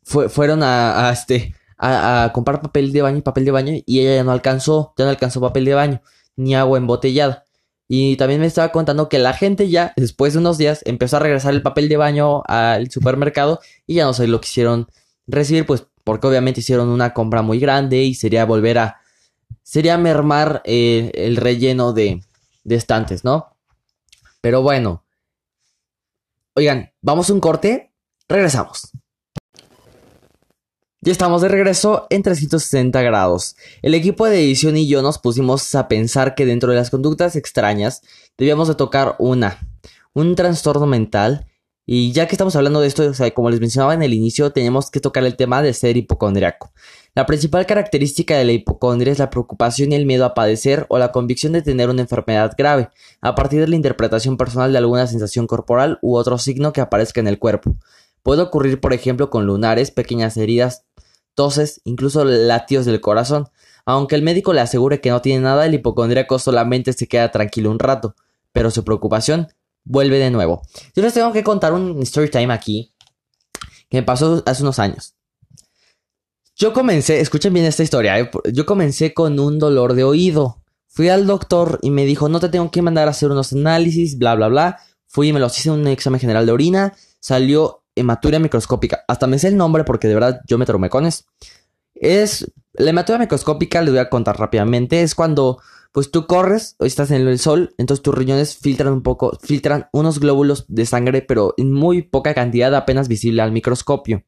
fueron 0.03 0.63
a, 0.63 1.11
este. 1.13 1.53
A, 1.77 2.31
comprar 2.33 2.59
papel 2.59 2.91
de 2.91 3.03
baño 3.03 3.19
y 3.19 3.21
papel 3.21 3.45
de 3.45 3.51
baño. 3.51 3.73
Y 3.85 3.99
ella 3.99 4.15
ya 4.15 4.23
no 4.23 4.31
alcanzó. 4.31 4.95
Ya 4.97 5.05
no 5.05 5.11
alcanzó 5.11 5.39
papel 5.41 5.65
de 5.65 5.75
baño. 5.75 6.01
Ni 6.35 6.55
agua 6.55 6.79
embotellada. 6.79 7.45
Y 7.87 8.15
también 8.15 8.41
me 8.41 8.47
estaba 8.47 8.71
contando 8.71 9.09
que 9.09 9.19
la 9.19 9.33
gente 9.33 9.69
ya, 9.69 9.93
después 9.95 10.33
de 10.33 10.39
unos 10.39 10.57
días, 10.57 10.81
empezó 10.85 11.17
a 11.17 11.19
regresar 11.19 11.53
el 11.53 11.61
papel 11.61 11.87
de 11.87 11.97
baño 11.97 12.41
al 12.47 12.89
supermercado. 12.89 13.59
Y 13.85 13.93
ya 13.95 14.05
no 14.05 14.13
sé 14.15 14.25
lo 14.25 14.41
quisieron 14.41 14.87
recibir. 15.27 15.67
Pues 15.67 15.85
porque 16.03 16.25
obviamente 16.25 16.61
hicieron 16.61 16.89
una 16.89 17.13
compra 17.13 17.43
muy 17.43 17.59
grande. 17.59 18.01
Y 18.01 18.15
sería 18.15 18.43
volver 18.43 18.79
a 18.79 19.01
sería 19.69 19.99
mermar 19.99 20.63
eh, 20.65 21.11
el 21.13 21.35
relleno 21.35 21.93
de, 21.93 22.23
estantes, 22.65 23.23
¿no? 23.23 23.55
Pero 24.41 24.63
bueno. 24.63 25.05
Oigan, 26.55 26.91
vamos 27.03 27.29
a 27.29 27.33
un 27.33 27.39
corte. 27.39 27.93
Regresamos. 28.27 28.89
Ya 31.01 31.11
estamos 31.11 31.43
de 31.43 31.49
regreso 31.49 32.07
en 32.09 32.23
360 32.23 32.99
grados. 33.03 33.55
El 33.83 33.93
equipo 33.93 34.25
de 34.25 34.43
edición 34.43 34.75
y 34.75 34.87
yo 34.87 35.03
nos 35.03 35.19
pusimos 35.19 35.75
a 35.75 35.87
pensar 35.87 36.33
que 36.33 36.47
dentro 36.47 36.71
de 36.71 36.77
las 36.77 36.89
conductas 36.89 37.35
extrañas 37.35 38.01
debíamos 38.39 38.69
de 38.69 38.75
tocar 38.75 39.15
una, 39.19 39.59
un 40.13 40.35
trastorno 40.35 40.87
mental. 40.87 41.45
Y 41.85 42.11
ya 42.11 42.27
que 42.27 42.33
estamos 42.33 42.55
hablando 42.55 42.81
de 42.81 42.87
esto, 42.87 43.07
o 43.07 43.13
sea, 43.13 43.29
como 43.35 43.51
les 43.51 43.59
mencionaba 43.59 43.93
en 43.93 44.01
el 44.01 44.15
inicio, 44.15 44.51
tenemos 44.51 44.89
que 44.89 44.99
tocar 44.99 45.23
el 45.25 45.35
tema 45.35 45.61
de 45.61 45.73
ser 45.73 45.95
hipocondriaco. 45.95 46.71
La 47.15 47.25
principal 47.25 47.65
característica 47.65 48.37
de 48.37 48.45
la 48.45 48.51
hipocondria 48.51 49.11
es 49.11 49.19
la 49.19 49.29
preocupación 49.29 49.91
y 49.91 49.95
el 49.95 50.05
miedo 50.05 50.25
a 50.25 50.33
padecer 50.33 50.85
o 50.89 50.99
la 50.99 51.11
convicción 51.11 51.53
de 51.53 51.61
tener 51.61 51.89
una 51.89 52.01
enfermedad 52.01 52.53
grave, 52.57 52.89
a 53.21 53.35
partir 53.35 53.59
de 53.59 53.67
la 53.67 53.75
interpretación 53.75 54.37
personal 54.37 54.71
de 54.71 54.77
alguna 54.77 55.07
sensación 55.07 55.47
corporal 55.47 55.97
u 56.01 56.15
otro 56.15 56.37
signo 56.37 56.71
que 56.71 56.81
aparezca 56.81 57.19
en 57.19 57.27
el 57.27 57.39
cuerpo. 57.39 57.75
Puede 58.21 58.43
ocurrir, 58.43 58.79
por 58.79 58.93
ejemplo, 58.93 59.29
con 59.29 59.45
lunares, 59.45 59.91
pequeñas 59.91 60.37
heridas, 60.37 60.85
toses, 61.33 61.81
incluso 61.83 62.23
latidos 62.25 62.85
del 62.85 63.01
corazón. 63.01 63.49
Aunque 63.85 64.15
el 64.15 64.21
médico 64.21 64.53
le 64.53 64.61
asegure 64.61 65.01
que 65.01 65.09
no 65.09 65.21
tiene 65.21 65.41
nada, 65.41 65.65
el 65.65 65.73
hipocondríaco 65.73 66.37
solamente 66.37 66.93
se 66.93 67.07
queda 67.07 67.31
tranquilo 67.31 67.71
un 67.71 67.79
rato, 67.79 68.15
pero 68.51 68.69
su 68.69 68.83
preocupación 68.83 69.47
vuelve 69.83 70.19
de 70.19 70.29
nuevo. 70.29 70.61
Yo 70.95 71.01
les 71.01 71.13
tengo 71.13 71.33
que 71.33 71.43
contar 71.43 71.73
un 71.73 72.01
story 72.03 72.29
time 72.29 72.53
aquí 72.53 72.93
que 73.89 73.97
me 73.97 74.03
pasó 74.03 74.43
hace 74.45 74.61
unos 74.61 74.77
años. 74.77 75.15
Yo 76.61 76.73
comencé, 76.73 77.21
escuchen 77.21 77.53
bien 77.53 77.65
esta 77.65 77.83
historia, 77.83 78.19
eh, 78.19 78.29
yo 78.51 78.65
comencé 78.65 79.13
con 79.13 79.39
un 79.39 79.59
dolor 79.59 79.93
de 79.93 80.03
oído. 80.03 80.61
Fui 80.89 81.07
al 81.07 81.25
doctor 81.25 81.79
y 81.81 81.89
me 81.89 82.03
dijo, 82.03 82.27
no 82.27 82.41
te 82.41 82.49
tengo 82.49 82.69
que 82.69 82.81
mandar 82.81 83.07
a 83.07 83.11
hacer 83.11 83.31
unos 83.31 83.53
análisis, 83.53 84.17
bla, 84.17 84.35
bla, 84.35 84.49
bla. 84.49 84.79
Fui 85.07 85.29
y 85.29 85.33
me 85.33 85.39
los 85.39 85.57
hice 85.57 85.71
un 85.71 85.87
examen 85.87 86.19
general 86.19 86.45
de 86.45 86.51
orina, 86.51 86.93
salió 87.21 87.85
hematuria 87.95 88.39
microscópica. 88.39 89.05
Hasta 89.07 89.25
me 89.25 89.39
sé 89.39 89.47
el 89.47 89.55
nombre 89.55 89.85
porque 89.85 90.09
de 90.09 90.15
verdad 90.15 90.41
yo 90.49 90.57
me 90.57 90.65
traumé 90.65 90.89
con 90.89 91.05
eso. 91.05 91.23
Es, 91.93 92.51
la 92.73 92.89
hematuria 92.89 93.19
microscópica, 93.19 93.81
les 93.81 93.91
voy 93.91 93.99
a 93.99 94.09
contar 94.09 94.37
rápidamente, 94.37 95.01
es 95.01 95.15
cuando 95.15 95.61
pues 95.93 96.11
tú 96.11 96.27
corres 96.27 96.75
o 96.77 96.83
estás 96.83 97.09
en 97.11 97.25
el 97.25 97.39
sol, 97.39 97.73
entonces 97.77 98.03
tus 98.03 98.13
riñones 98.13 98.57
filtran 98.57 98.91
un 98.91 99.01
poco, 99.01 99.39
filtran 99.41 99.87
unos 99.93 100.19
glóbulos 100.19 100.65
de 100.67 100.85
sangre, 100.85 101.21
pero 101.21 101.53
en 101.55 101.71
muy 101.71 102.01
poca 102.01 102.33
cantidad, 102.33 102.75
apenas 102.75 103.07
visible 103.07 103.43
al 103.43 103.53
microscopio. 103.53 104.25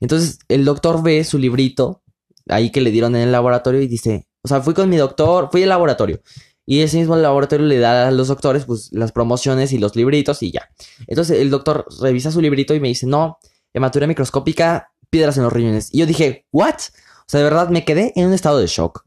Entonces 0.00 0.38
el 0.48 0.64
doctor 0.64 1.02
ve 1.02 1.24
su 1.24 1.38
librito 1.38 2.02
ahí 2.48 2.70
que 2.70 2.80
le 2.80 2.90
dieron 2.90 3.16
en 3.16 3.22
el 3.22 3.32
laboratorio 3.32 3.80
y 3.80 3.88
dice, 3.88 4.28
o 4.42 4.48
sea, 4.48 4.60
fui 4.60 4.74
con 4.74 4.88
mi 4.88 4.96
doctor, 4.96 5.48
fui 5.50 5.62
al 5.62 5.68
laboratorio. 5.68 6.20
Y 6.66 6.82
ese 6.82 6.98
mismo 6.98 7.16
laboratorio 7.16 7.66
le 7.66 7.78
da 7.78 8.08
a 8.08 8.10
los 8.10 8.28
doctores 8.28 8.66
pues 8.66 8.90
las 8.92 9.12
promociones 9.12 9.72
y 9.72 9.78
los 9.78 9.96
libritos 9.96 10.42
y 10.42 10.50
ya. 10.50 10.68
Entonces 11.06 11.40
el 11.40 11.50
doctor 11.50 11.86
revisa 12.00 12.30
su 12.30 12.40
librito 12.40 12.74
y 12.74 12.80
me 12.80 12.88
dice, 12.88 13.06
no, 13.06 13.38
hematuria 13.72 14.06
microscópica, 14.06 14.92
piedras 15.10 15.36
en 15.38 15.44
los 15.44 15.52
riñones. 15.52 15.88
Y 15.92 15.98
yo 15.98 16.06
dije, 16.06 16.46
¿what? 16.52 16.74
O 16.74 17.24
sea, 17.26 17.40
de 17.40 17.44
verdad 17.44 17.70
me 17.70 17.84
quedé 17.84 18.12
en 18.16 18.26
un 18.26 18.32
estado 18.34 18.58
de 18.58 18.66
shock. 18.66 19.04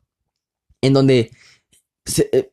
En 0.82 0.94
donde 0.94 1.32
eh, 2.32 2.52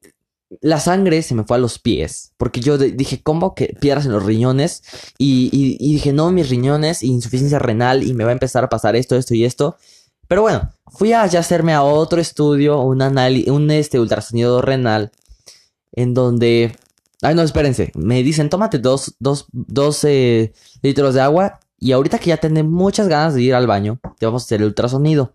la 0.60 0.80
sangre 0.80 1.22
se 1.22 1.34
me 1.34 1.44
fue 1.44 1.56
a 1.56 1.60
los 1.60 1.78
pies. 1.78 2.32
Porque 2.36 2.60
yo 2.60 2.78
dije, 2.78 3.22
¿cómo 3.22 3.54
que 3.54 3.74
piedras 3.80 4.06
en 4.06 4.12
los 4.12 4.24
riñones? 4.24 4.82
Y, 5.18 5.76
dije, 5.78 6.12
no, 6.12 6.30
mis 6.30 6.48
riñones, 6.48 7.02
insuficiencia 7.02 7.58
renal, 7.58 8.02
y 8.02 8.14
me 8.14 8.24
va 8.24 8.30
a 8.30 8.34
empezar 8.34 8.64
a 8.64 8.68
pasar 8.68 8.96
esto, 8.96 9.16
esto 9.16 9.34
y 9.34 9.44
esto. 9.44 9.76
Pero 10.26 10.42
bueno, 10.42 10.70
fui 10.88 11.12
a 11.12 11.22
hacerme 11.22 11.72
a 11.72 11.82
otro 11.82 12.20
estudio, 12.20 12.80
un 12.80 13.02
un 13.02 13.70
este 13.70 14.00
ultrasonido 14.00 14.60
renal, 14.62 15.12
en 15.92 16.14
donde. 16.14 16.76
Ay, 17.22 17.34
no, 17.34 17.42
espérense. 17.42 17.92
Me 17.94 18.22
dicen, 18.22 18.48
tómate 18.48 18.78
dos, 18.78 19.16
dos, 19.18 19.46
dos 19.52 20.06
litros 20.82 21.14
de 21.14 21.20
agua. 21.20 21.60
Y 21.80 21.92
ahorita 21.92 22.18
que 22.18 22.30
ya 22.30 22.36
tenés 22.38 22.64
muchas 22.64 23.08
ganas 23.08 23.34
de 23.34 23.42
ir 23.42 23.54
al 23.54 23.66
baño, 23.66 24.00
te 24.18 24.26
vamos 24.26 24.42
a 24.42 24.46
hacer 24.46 24.60
el 24.60 24.68
ultrasonido. 24.68 25.32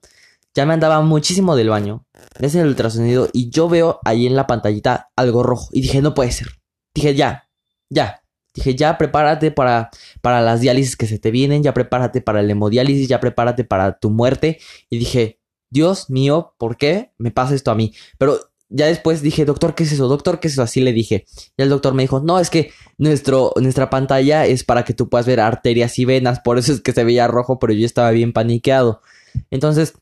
Ya 0.55 0.65
me 0.65 0.73
andaba 0.73 1.01
muchísimo 1.01 1.55
del 1.55 1.69
baño. 1.69 2.05
Es 2.39 2.55
el 2.55 2.67
ultrasonido 2.67 3.27
y 3.33 3.49
yo 3.49 3.67
veo 3.67 3.99
ahí 4.05 4.27
en 4.27 4.35
la 4.35 4.47
pantallita 4.47 5.11
algo 5.15 5.43
rojo. 5.43 5.69
Y 5.71 5.81
dije, 5.81 6.01
no 6.01 6.13
puede 6.13 6.31
ser. 6.31 6.47
Dije, 6.93 7.15
ya, 7.15 7.49
ya. 7.89 8.21
Dije, 8.53 8.75
ya 8.75 8.99
prepárate 8.99 9.49
para, 9.49 9.89
para 10.21 10.41
las 10.41 10.61
diálisis 10.61 10.95
que 10.95 11.07
se 11.07 11.17
te 11.17 11.31
vienen, 11.31 11.63
ya 11.63 11.73
prepárate 11.73 12.21
para 12.21 12.39
el 12.41 12.51
hemodiálisis, 12.51 13.07
ya 13.07 13.19
prepárate 13.19 13.63
para 13.63 13.97
tu 13.97 14.11
muerte. 14.11 14.59
Y 14.91 14.99
dije, 14.99 15.39
Dios 15.71 16.11
mío, 16.11 16.53
¿por 16.59 16.77
qué 16.77 17.13
me 17.17 17.31
pasa 17.31 17.55
esto 17.55 17.71
a 17.71 17.75
mí? 17.75 17.95
Pero 18.19 18.39
ya 18.69 18.85
después 18.85 19.23
dije, 19.23 19.45
doctor, 19.45 19.73
¿qué 19.73 19.83
es 19.83 19.91
eso? 19.91 20.07
Doctor, 20.07 20.39
¿qué 20.39 20.49
es 20.49 20.53
eso? 20.53 20.61
Así 20.61 20.81
le 20.81 20.93
dije. 20.93 21.25
Y 21.57 21.63
el 21.63 21.69
doctor 21.69 21.95
me 21.95 22.03
dijo, 22.03 22.19
no, 22.19 22.39
es 22.39 22.51
que 22.51 22.71
nuestro, 22.99 23.53
nuestra 23.59 23.89
pantalla 23.89 24.45
es 24.45 24.63
para 24.63 24.83
que 24.83 24.93
tú 24.93 25.09
puedas 25.09 25.25
ver 25.25 25.39
arterias 25.39 25.97
y 25.97 26.05
venas, 26.05 26.39
por 26.39 26.59
eso 26.59 26.73
es 26.73 26.81
que 26.81 26.91
se 26.91 27.03
veía 27.03 27.27
rojo, 27.27 27.57
pero 27.57 27.73
yo 27.73 27.87
estaba 27.87 28.11
bien 28.11 28.33
paniqueado. 28.33 29.01
Entonces, 29.49 29.93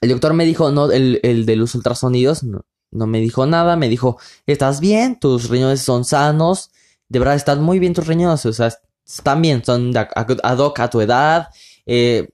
el 0.00 0.10
doctor 0.10 0.34
me 0.34 0.44
dijo, 0.44 0.70
no, 0.70 0.90
el, 0.90 1.20
el 1.22 1.46
de 1.46 1.56
los 1.56 1.74
ultrasonidos, 1.74 2.44
no, 2.44 3.06
me 3.06 3.20
dijo 3.20 3.46
nada, 3.46 3.76
me 3.76 3.88
dijo, 3.88 4.18
estás 4.46 4.80
bien, 4.80 5.18
tus 5.18 5.48
riñones 5.48 5.80
son 5.80 6.04
sanos, 6.04 6.70
de 7.08 7.18
verdad 7.18 7.34
están 7.34 7.62
muy 7.62 7.78
bien 7.78 7.94
tus 7.94 8.06
riñones, 8.06 8.44
o 8.46 8.52
sea, 8.52 8.72
están 9.06 9.42
bien, 9.42 9.64
son 9.64 9.92
ad 9.96 10.58
hoc 10.58 10.80
a 10.80 10.90
tu 10.90 11.00
edad, 11.00 11.48
eh, 11.86 12.28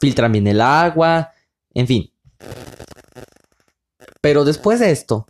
filtran 0.00 0.32
bien 0.32 0.46
el 0.46 0.60
agua, 0.60 1.30
en 1.74 1.86
fin. 1.86 2.12
Pero 4.20 4.44
después 4.44 4.80
de 4.80 4.90
esto, 4.90 5.26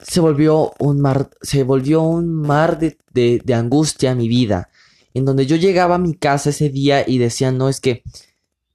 se 0.00 0.20
volvió 0.20 0.72
un 0.78 1.00
mar, 1.00 1.30
se 1.42 1.62
volvió 1.62 2.02
un 2.02 2.34
mar 2.34 2.78
de, 2.78 2.98
de, 3.12 3.40
de 3.44 3.54
angustia 3.54 4.14
mi 4.14 4.28
vida, 4.28 4.70
en 5.12 5.24
donde 5.24 5.46
yo 5.46 5.56
llegaba 5.56 5.96
a 5.96 5.98
mi 5.98 6.14
casa 6.14 6.50
ese 6.50 6.70
día 6.70 7.04
y 7.06 7.18
decía, 7.18 7.52
no, 7.52 7.68
es 7.68 7.80
que 7.80 8.02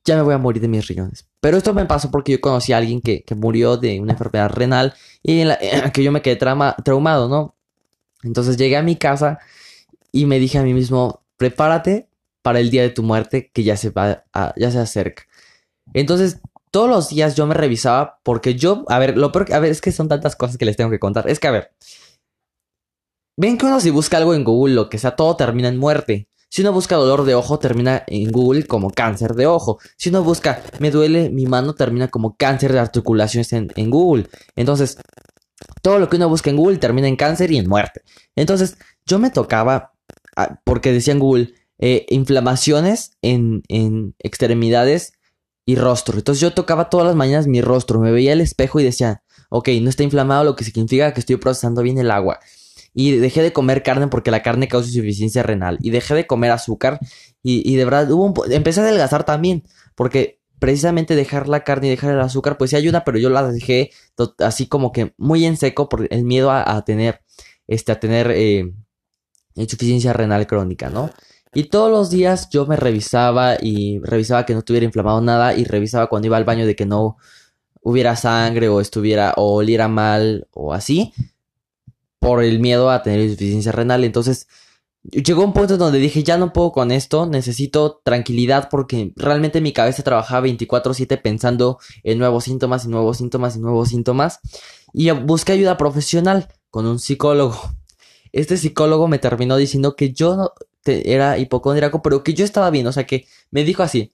ya 0.06 0.16
me 0.16 0.22
voy 0.22 0.34
a 0.34 0.38
morir 0.38 0.62
de 0.62 0.68
mis 0.68 0.88
riñones. 0.88 1.29
Pero 1.42 1.58
esto 1.58 1.74
me 1.74 1.86
pasó 1.86 2.12
porque 2.12 2.34
yo 2.34 2.42
conocí 2.42 2.74
a 2.74 2.78
alguien 2.78 3.02
que, 3.02 3.24
que 3.24 3.36
murió 3.36 3.78
de 3.78 4.00
una 4.00 4.14
enfermedad 4.14 4.50
renal 4.50 4.94
y 5.24 5.44
que 5.94 6.04
yo 6.04 6.12
me 6.12 6.22
quedé 6.22 6.36
traumado, 6.36 7.30
¿no? 7.30 7.56
Entonces 8.24 8.58
llegué 8.58 8.78
a 8.78 8.84
mi 8.84 8.96
casa 8.96 9.40
y 10.12 10.26
me 10.26 10.40
dije 10.40 10.58
a 10.58 10.64
mí 10.64 10.74
mismo, 10.74 11.24
prepárate 11.38 12.10
para 12.42 12.60
el 12.60 12.70
día 12.70 12.82
de 12.82 12.90
tu 12.90 13.04
muerte 13.04 13.52
que 13.54 13.64
ya 13.64 13.78
se 13.78 13.90
va 13.90 14.26
ya 14.56 14.72
se 14.72 14.80
acerca. 14.80 15.24
Entonces, 15.94 16.42
todos 16.72 16.90
los 16.90 17.10
días 17.10 17.36
yo 17.36 17.48
me 17.48 17.56
revisaba 17.56 18.20
porque 18.24 18.56
yo, 18.56 18.86
a 18.90 19.00
ver, 19.00 19.18
lo 19.18 19.32
peor, 19.32 19.52
a 19.54 19.60
ver, 19.60 19.72
es 19.72 19.82
que 19.82 19.92
son 19.92 20.08
tantas 20.08 20.36
cosas 20.36 20.58
que 20.58 20.66
les 20.66 20.78
tengo 20.78 20.92
que 20.92 21.00
contar. 21.00 21.28
Es 21.30 21.40
que, 21.40 21.48
a 21.48 21.52
ver, 21.52 21.72
ven 23.38 23.58
que 23.58 23.66
uno 23.66 23.80
si 23.80 23.90
busca 23.90 24.18
algo 24.18 24.34
en 24.34 24.44
Google, 24.44 24.76
lo 24.76 24.90
que 24.90 24.98
sea, 24.98 25.16
todo 25.16 25.36
termina 25.36 25.68
en 25.68 25.78
muerte. 25.78 26.29
Si 26.50 26.62
uno 26.62 26.74
busca 26.74 26.96
dolor 26.96 27.26
de 27.26 27.36
ojo, 27.36 27.60
termina 27.60 28.04
en 28.08 28.32
Google 28.32 28.66
como 28.66 28.90
cáncer 28.90 29.36
de 29.36 29.46
ojo. 29.46 29.80
Si 29.98 30.10
uno 30.10 30.24
busca 30.24 30.64
me 30.80 30.90
duele 30.90 31.30
mi 31.30 31.46
mano, 31.46 31.76
termina 31.76 32.08
como 32.08 32.36
cáncer 32.36 32.74
de 32.74 32.80
articulaciones 32.80 33.54
en, 33.54 33.72
en 33.76 33.90
Google. 33.92 34.28
Entonces, 34.56 34.98
todo 35.84 36.00
lo 36.00 36.10
que 36.10 36.18
uno 36.18 36.28
busca 36.28 36.50
en 36.50 36.58
Google 36.58 36.78
termina 36.78 37.08
en 37.08 37.16
cáncer 37.16 37.52
y 37.52 37.58
en 37.58 37.70
muerte. 37.70 38.02
Entonces, 38.36 38.78
yo 39.06 39.20
me 39.20 39.30
tocaba, 39.30 39.94
ah, 40.36 40.60
porque 40.64 40.92
decía 40.92 41.14
en 41.14 41.20
Google, 41.20 41.54
eh, 41.78 42.08
inflamaciones 42.10 43.12
en, 43.22 43.62
en 43.68 44.16
extremidades 44.18 45.14
y 45.66 45.76
rostro. 45.76 46.18
Entonces 46.18 46.42
yo 46.42 46.54
tocaba 46.54 46.90
todas 46.90 47.06
las 47.06 47.16
mañanas 47.16 47.46
mi 47.46 47.62
rostro, 47.62 48.00
me 48.00 48.12
veía 48.12 48.34
el 48.34 48.42
espejo 48.42 48.80
y 48.80 48.84
decía, 48.84 49.22
ok, 49.50 49.70
no 49.82 49.90
está 49.90 50.02
inflamado, 50.02 50.44
lo 50.44 50.56
que 50.56 50.64
significa 50.64 51.14
que 51.14 51.20
estoy 51.20 51.36
procesando 51.36 51.84
bien 51.84 52.00
el 52.00 52.10
agua 52.10 52.40
y 52.94 53.18
dejé 53.18 53.42
de 53.42 53.54
comer 53.54 53.84
carne 53.84 54.08
porque 54.08 54.32
la 54.32 54.42
carne 54.42 54.68
causa 54.68 54.90
insuficiencia 54.90 55.44
renal 55.44 55.78
y 55.82 55.90
dejé 55.92 56.16
de 56.16 56.28
comer 56.28 56.52
azúcar 56.52 57.00
y, 57.42 57.76
de 57.76 57.86
verdad 57.86 58.12
hubo 58.12 58.26
un, 58.26 58.34
empecé 58.52 58.82
a 58.82 58.84
adelgazar 58.84 59.24
también 59.24 59.64
porque 59.96 60.40
precisamente 60.60 61.16
dejar 61.16 61.48
la 61.48 61.64
carne 61.64 61.88
y 61.88 61.92
dejar 61.92 62.12
el 62.12 62.20
azúcar 62.20 62.58
pues 62.58 62.72
sí 62.72 62.76
ayuda 62.76 63.04
pero 63.04 63.18
yo 63.18 63.30
la 63.30 63.50
dejé 63.50 63.92
así 64.40 64.68
como 64.68 64.92
que 64.92 65.14
muy 65.18 65.46
en 65.46 65.58
seco 65.58 65.88
por 65.88 66.08
el 66.10 66.24
miedo 66.26 66.52
a, 66.52 66.84
tener 66.84 67.22
este 67.68 67.92
a 67.92 68.00
tener 68.00 68.32
eh, 68.32 68.74
insuficiencia 69.56 70.14
renal 70.14 70.48
crónica 70.48 70.90
no 70.90 71.12
y 71.54 71.66
todos 71.66 71.90
los 71.90 72.10
días 72.10 72.50
yo 72.50 72.66
me 72.66 72.76
revisaba 72.76 73.56
y 73.60 74.00
revisaba 74.00 74.46
que 74.46 74.54
no 74.54 74.60
estuviera 74.60 74.86
inflamado 74.86 75.22
nada 75.22 75.56
y 75.56 75.64
revisaba 75.64 76.08
cuando 76.08 76.28
iba 76.28 76.38
al 76.38 76.44
baño 76.44 76.66
de 76.66 76.76
que 76.76 76.86
no 76.86 77.18
hubiera 77.82 78.16
sangre 78.16 78.70
o 78.70 78.82
estuviera 78.82 79.34
o 79.38 79.56
oliera 79.56 79.88
mal 79.88 80.48
o 80.52 80.74
así 80.74 81.14
por 82.20 82.44
el 82.44 82.60
miedo 82.60 82.90
a 82.90 83.02
tener 83.02 83.22
insuficiencia 83.22 83.72
renal. 83.72 84.04
Entonces, 84.04 84.48
llegó 85.04 85.44
un 85.44 85.54
punto 85.54 85.78
donde 85.78 86.00
dije, 86.00 86.24
ya 86.24 86.38
no 86.38 86.54
puedo 86.54 86.72
con 86.72 86.92
esto, 86.92 87.26
necesito 87.26 88.02
tranquilidad 88.04 88.70
porque 88.70 89.14
realmente 89.16 89.62
mi 89.62 89.74
cabeza 89.74 90.04
trabajaba 90.04 90.42
24/7 90.42 91.18
pensando 91.18 91.80
en 92.04 92.20
nuevos 92.20 92.44
síntomas 92.44 92.86
y 92.86 92.90
nuevos 92.90 93.18
síntomas 93.18 93.56
y 93.56 93.60
nuevos 93.60 93.90
síntomas. 93.90 94.40
Y 94.94 95.10
busqué 95.12 95.54
ayuda 95.54 95.78
profesional 95.78 96.50
con 96.70 96.86
un 96.86 97.00
psicólogo. 97.00 97.58
Este 98.32 98.58
psicólogo 98.58 99.08
me 99.08 99.20
terminó 99.20 99.58
diciendo 99.58 99.96
que 99.96 100.14
yo 100.14 100.36
no 100.36 100.52
era 100.86 101.38
hipocondriaco, 101.38 102.02
pero 102.02 102.24
que 102.24 102.34
yo 102.34 102.46
estaba 102.46 102.70
bien. 102.70 102.88
O 102.88 102.92
sea 102.92 103.06
que 103.06 103.26
me 103.52 103.64
dijo 103.64 103.84
así, 103.84 104.14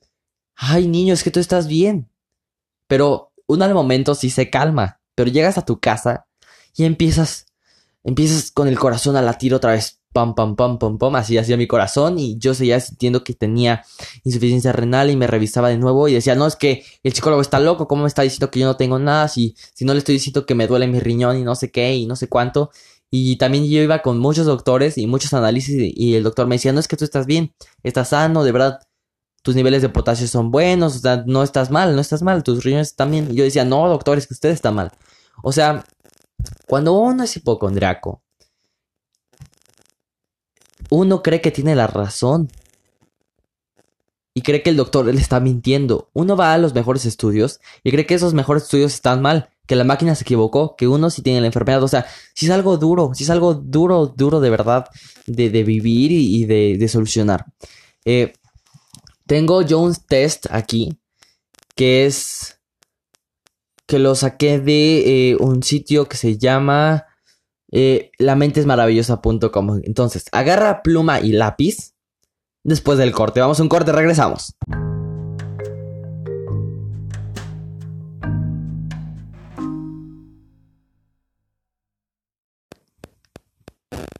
ay 0.55 0.87
niño, 0.87 1.13
es 1.13 1.23
que 1.23 1.31
tú 1.31 1.39
estás 1.39 1.67
bien. 1.67 2.09
Pero 2.87 3.33
uno 3.47 3.65
al 3.65 3.73
momento 3.73 4.15
sí 4.15 4.29
se 4.29 4.49
calma, 4.49 5.01
pero 5.15 5.31
llegas 5.31 5.57
a 5.57 5.65
tu 5.65 5.79
casa 5.79 6.27
y 6.75 6.85
empiezas 6.85 7.44
empiezas 8.05 8.51
con 8.51 8.69
el 8.69 8.79
corazón 8.79 9.17
a 9.17 9.21
latir 9.21 9.53
otra 9.53 9.73
vez. 9.73 9.99
Pam, 10.13 10.33
pam, 10.33 10.55
pam, 10.55 10.79
pam, 10.79 10.97
pam, 10.97 11.15
así 11.17 11.37
hacía 11.37 11.57
mi 11.57 11.67
corazón 11.67 12.17
y 12.17 12.37
yo 12.37 12.53
seguía 12.53 12.79
sintiendo 12.79 13.21
que 13.21 13.33
tenía 13.33 13.83
insuficiencia 14.23 14.71
renal 14.71 15.09
y 15.09 15.17
me 15.17 15.27
revisaba 15.27 15.67
de 15.67 15.77
nuevo 15.77 16.07
y 16.07 16.13
decía, 16.13 16.35
no, 16.35 16.47
es 16.47 16.55
que 16.55 16.85
el 17.03 17.11
psicólogo 17.11 17.41
está 17.41 17.59
loco, 17.59 17.89
¿cómo 17.89 18.03
me 18.03 18.07
está 18.07 18.21
diciendo 18.21 18.49
que 18.49 18.61
yo 18.61 18.65
no 18.65 18.77
tengo 18.77 18.97
nada? 18.97 19.27
Si, 19.27 19.55
si 19.73 19.83
no 19.83 19.91
le 19.91 19.99
estoy 19.99 20.13
diciendo 20.13 20.45
que 20.45 20.55
me 20.55 20.67
duele 20.67 20.87
mi 20.87 21.01
riñón 21.01 21.37
y 21.37 21.43
no 21.43 21.55
sé 21.55 21.69
qué 21.69 21.95
y 21.95 22.05
no 22.05 22.15
sé 22.15 22.29
cuánto. 22.29 22.71
Y 23.11 23.35
también 23.35 23.65
yo 23.65 23.81
iba 23.81 24.01
con 24.01 24.19
muchos 24.19 24.45
doctores 24.45 24.97
y 24.97 25.05
muchos 25.05 25.33
análisis 25.33 25.75
y 25.93 26.15
el 26.15 26.23
doctor 26.23 26.47
me 26.47 26.55
decía, 26.55 26.71
no 26.71 26.79
es 26.79 26.87
que 26.87 26.95
tú 26.95 27.03
estás 27.03 27.25
bien, 27.25 27.53
estás 27.83 28.09
sano, 28.09 28.45
de 28.45 28.53
verdad, 28.53 28.79
tus 29.41 29.55
niveles 29.55 29.81
de 29.81 29.89
potasio 29.89 30.27
son 30.27 30.49
buenos, 30.49 30.95
o 30.95 30.99
sea, 30.99 31.23
no 31.27 31.43
estás 31.43 31.71
mal, 31.71 31.93
no 31.93 32.01
estás 32.01 32.21
mal, 32.21 32.41
tus 32.41 32.63
riñones 32.63 32.87
están 32.89 33.11
bien. 33.11 33.27
Y 33.31 33.35
yo 33.35 33.43
decía, 33.43 33.65
no, 33.65 33.87
doctor, 33.89 34.17
es 34.17 34.27
que 34.27 34.33
usted 34.33 34.49
está 34.49 34.71
mal. 34.71 34.91
O 35.43 35.51
sea, 35.51 35.83
cuando 36.67 36.93
uno 36.93 37.23
es 37.23 37.35
hipocondriaco, 37.37 38.21
uno 40.89 41.23
cree 41.23 41.41
que 41.41 41.51
tiene 41.51 41.75
la 41.75 41.87
razón. 41.87 42.49
Y 44.37 44.41
cree 44.41 44.61
que 44.61 44.69
el 44.69 44.75
doctor 44.75 45.05
le 45.05 45.21
está 45.21 45.39
mintiendo. 45.39 46.09
Uno 46.13 46.35
va 46.35 46.53
a 46.53 46.57
los 46.57 46.73
mejores 46.73 47.05
estudios 47.05 47.61
y 47.83 47.91
cree 47.91 48.05
que 48.05 48.15
esos 48.15 48.33
mejores 48.33 48.63
estudios 48.63 48.93
están 48.93 49.21
mal, 49.21 49.49
que 49.65 49.77
la 49.77 49.85
máquina 49.85 50.13
se 50.13 50.23
equivocó, 50.23 50.75
que 50.75 50.89
uno 50.89 51.09
sí 51.09 51.21
tiene 51.21 51.39
la 51.39 51.47
enfermedad. 51.47 51.81
O 51.83 51.87
sea, 51.87 52.05
si 52.33 52.45
es 52.45 52.51
algo 52.51 52.77
duro, 52.77 53.11
si 53.13 53.23
es 53.23 53.29
algo 53.29 53.53
duro, 53.53 54.07
duro 54.07 54.41
de 54.41 54.49
verdad 54.49 54.87
de, 55.25 55.63
vivir 55.63 56.11
y, 56.11 56.43
de, 56.45 56.87
solucionar. 56.89 57.45
Eh, 58.03 58.33
tengo 59.25 59.63
Jones 59.67 60.05
Test 60.05 60.47
aquí, 60.51 60.99
que 61.73 62.05
es 62.05 62.59
que 63.87 63.99
lo 63.99 64.15
saqué 64.15 64.59
de 64.59 65.31
eh, 65.31 65.37
un 65.39 65.63
sitio 65.63 66.05
que 66.05 66.17
se 66.17 66.37
llama 66.37 67.05
eh, 67.71 68.11
lamentesmaravillosa.com. 68.17 69.81
Entonces, 69.83 70.25
agarra 70.31 70.81
pluma 70.81 71.19
y 71.19 71.31
lápiz. 71.31 71.93
Después 72.63 72.97
del 72.97 73.11
corte, 73.11 73.41
vamos 73.41 73.59
a 73.59 73.63
un 73.63 73.69
corte, 73.69 73.91
regresamos. 73.91 74.55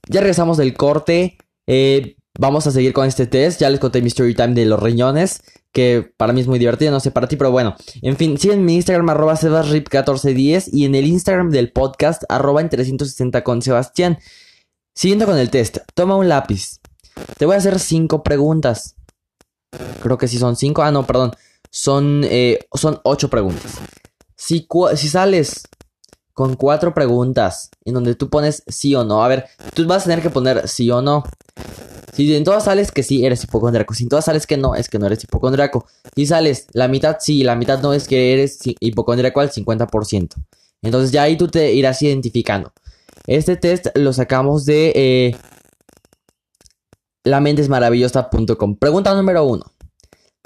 Ya 0.08 0.22
regresamos 0.22 0.58
del 0.58 0.76
corte. 0.76 1.38
Eh, 1.66 2.18
vamos 2.40 2.68
a 2.68 2.72
seguir 2.72 2.94
con 2.94 3.06
este 3.08 3.28
test. 3.28 3.60
Ya 3.62 3.70
les 3.70 3.80
conté 3.80 4.02
mi 4.02 4.08
story 4.08 4.36
time 4.36 4.54
de 4.54 4.66
los 4.66 4.82
riñones 4.82 5.42
que 5.76 6.10
para 6.16 6.32
mí 6.32 6.40
es 6.40 6.48
muy 6.48 6.58
divertido, 6.58 6.90
no 6.92 7.02
sé 7.02 7.12
para 7.12 7.28
ti, 7.28 7.36
pero 7.36 7.52
bueno. 7.52 7.76
En 8.02 8.16
fin, 8.16 8.38
sigue 8.38 8.54
en 8.54 8.64
mi 8.64 8.76
Instagram 8.76 9.10
arroba 9.10 9.36
sebasrip1410 9.36 10.70
y 10.72 10.86
en 10.86 10.96
el 10.96 11.06
Instagram 11.06 11.50
del 11.50 11.74
podcast 11.74 12.24
arroba 12.30 12.62
en 12.62 12.70
360 12.70 13.44
con 13.44 13.62
Sebastián. 13.62 14.18
Siguiendo 14.96 15.26
con 15.26 15.38
el 15.38 15.50
test, 15.50 15.80
toma 15.94 16.16
un 16.16 16.30
lápiz. 16.30 16.80
Te 17.38 17.46
voy 17.46 17.56
a 17.56 17.58
hacer 17.58 17.80
cinco 17.80 18.24
preguntas. 18.24 18.96
Creo 20.02 20.18
que 20.18 20.30
sí 20.30 20.38
son 20.38 20.56
cinco. 20.56 20.82
Ah, 20.82 20.92
no, 20.92 21.06
perdón. 21.06 21.34
Son, 21.70 22.22
eh, 22.24 22.60
son 22.74 23.02
ocho 23.04 23.30
preguntas. 23.30 23.74
Si, 24.38 24.66
si 24.96 25.10
sales 25.10 25.64
con 26.36 26.56
cuatro 26.56 26.94
preguntas 26.94 27.72
en 27.86 27.94
donde 27.94 28.14
tú 28.14 28.30
pones 28.30 28.62
sí 28.68 28.94
o 28.94 29.06
no, 29.06 29.24
a 29.24 29.28
ver, 29.30 29.46
tú 29.74 29.88
vas 29.88 30.04
a 30.04 30.10
tener 30.10 30.22
que 30.22 30.30
poner 30.30 30.68
sí 30.68 30.92
o 30.92 31.02
no. 31.02 31.24
Si 32.14 32.34
en 32.36 32.44
todas 32.44 32.66
sales 32.66 32.92
que 32.92 33.04
sí, 33.04 33.26
eres 33.26 33.44
hipocondriaco. 33.44 33.94
Si 33.94 34.04
en 34.04 34.10
todas 34.10 34.26
sales 34.26 34.46
que 34.46 34.56
no, 34.56 34.76
es 34.76 34.88
que 34.88 35.00
no 35.00 35.06
eres 35.06 35.24
hipocondriaco. 35.24 35.86
Si 36.16 36.26
sales 36.26 36.68
la 36.72 36.88
mitad 36.88 37.18
sí, 37.20 37.44
la 37.44 37.56
mitad 37.56 37.82
no, 37.82 37.94
es 37.94 38.08
que 38.08 38.34
eres 38.34 38.60
hipocondriaco 38.64 39.42
al 39.42 39.52
50%. 39.52 40.30
Entonces 40.82 41.12
ya 41.12 41.24
ahí 41.24 41.38
tú 41.38 41.48
te 41.48 41.74
irás 41.74 42.02
identificando. 42.02 42.72
Este 43.28 43.58
test 43.58 43.88
lo 43.96 44.14
sacamos 44.14 44.66
de 44.66 44.94
eh, 44.96 45.36
lamentesmaravillosa.com. 47.24 48.78
Pregunta 48.78 49.14
número 49.14 49.46
uno. 49.46 49.72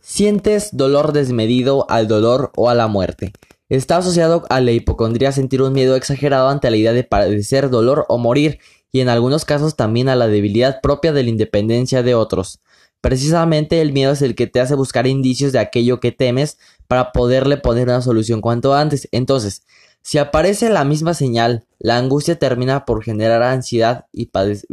¿Sientes 0.02 0.70
dolor 0.72 1.14
desmedido 1.14 1.90
al 1.90 2.08
dolor 2.08 2.52
o 2.56 2.70
a 2.70 2.76
la 2.76 2.88
muerte? 2.88 3.34
Está 3.70 3.98
asociado 3.98 4.46
a 4.50 4.62
la 4.62 4.72
hipocondría 4.72 5.32
sentir 5.32 5.62
un 5.62 5.74
miedo 5.74 5.96
exagerado 5.96 6.50
ante 6.50 6.72
la 6.72 6.78
idea 6.78 6.92
de 6.92 7.04
padecer 7.04 7.70
dolor 7.70 8.06
o 8.10 8.18
morir 8.18 8.60
y 8.92 9.02
en 9.02 9.10
algunos 9.10 9.46
casos 9.46 9.76
también 9.76 10.10
a 10.10 10.16
la 10.16 10.28
debilidad 10.28 10.82
propia 10.82 11.14
de 11.14 11.22
la 11.22 11.30
independencia 11.30 12.02
de 12.02 12.16
otros. 12.16 12.62
Precisamente 13.00 13.80
el 13.82 13.94
miedo 13.94 14.12
es 14.12 14.24
el 14.24 14.34
que 14.34 14.48
te 14.48 14.60
hace 14.60 14.74
buscar 14.74 15.06
indicios 15.06 15.52
de 15.52 15.60
aquello 15.60 16.00
que 16.00 16.12
temes 16.12 16.58
para 16.88 17.12
poderle 17.12 17.58
poner 17.58 17.88
una 17.88 18.02
solución 18.02 18.42
cuanto 18.42 18.74
antes. 18.74 19.08
Entonces, 19.12 19.64
Si 20.02 20.18
aparece 20.18 20.70
la 20.70 20.86
misma 20.86 21.14
señal, 21.14 21.68
la 21.78 21.98
angustia 21.98 22.40
termina 22.40 22.86
por 22.86 23.04
generar 23.04 23.44
ansiedad 23.44 24.06
y, 24.14 24.28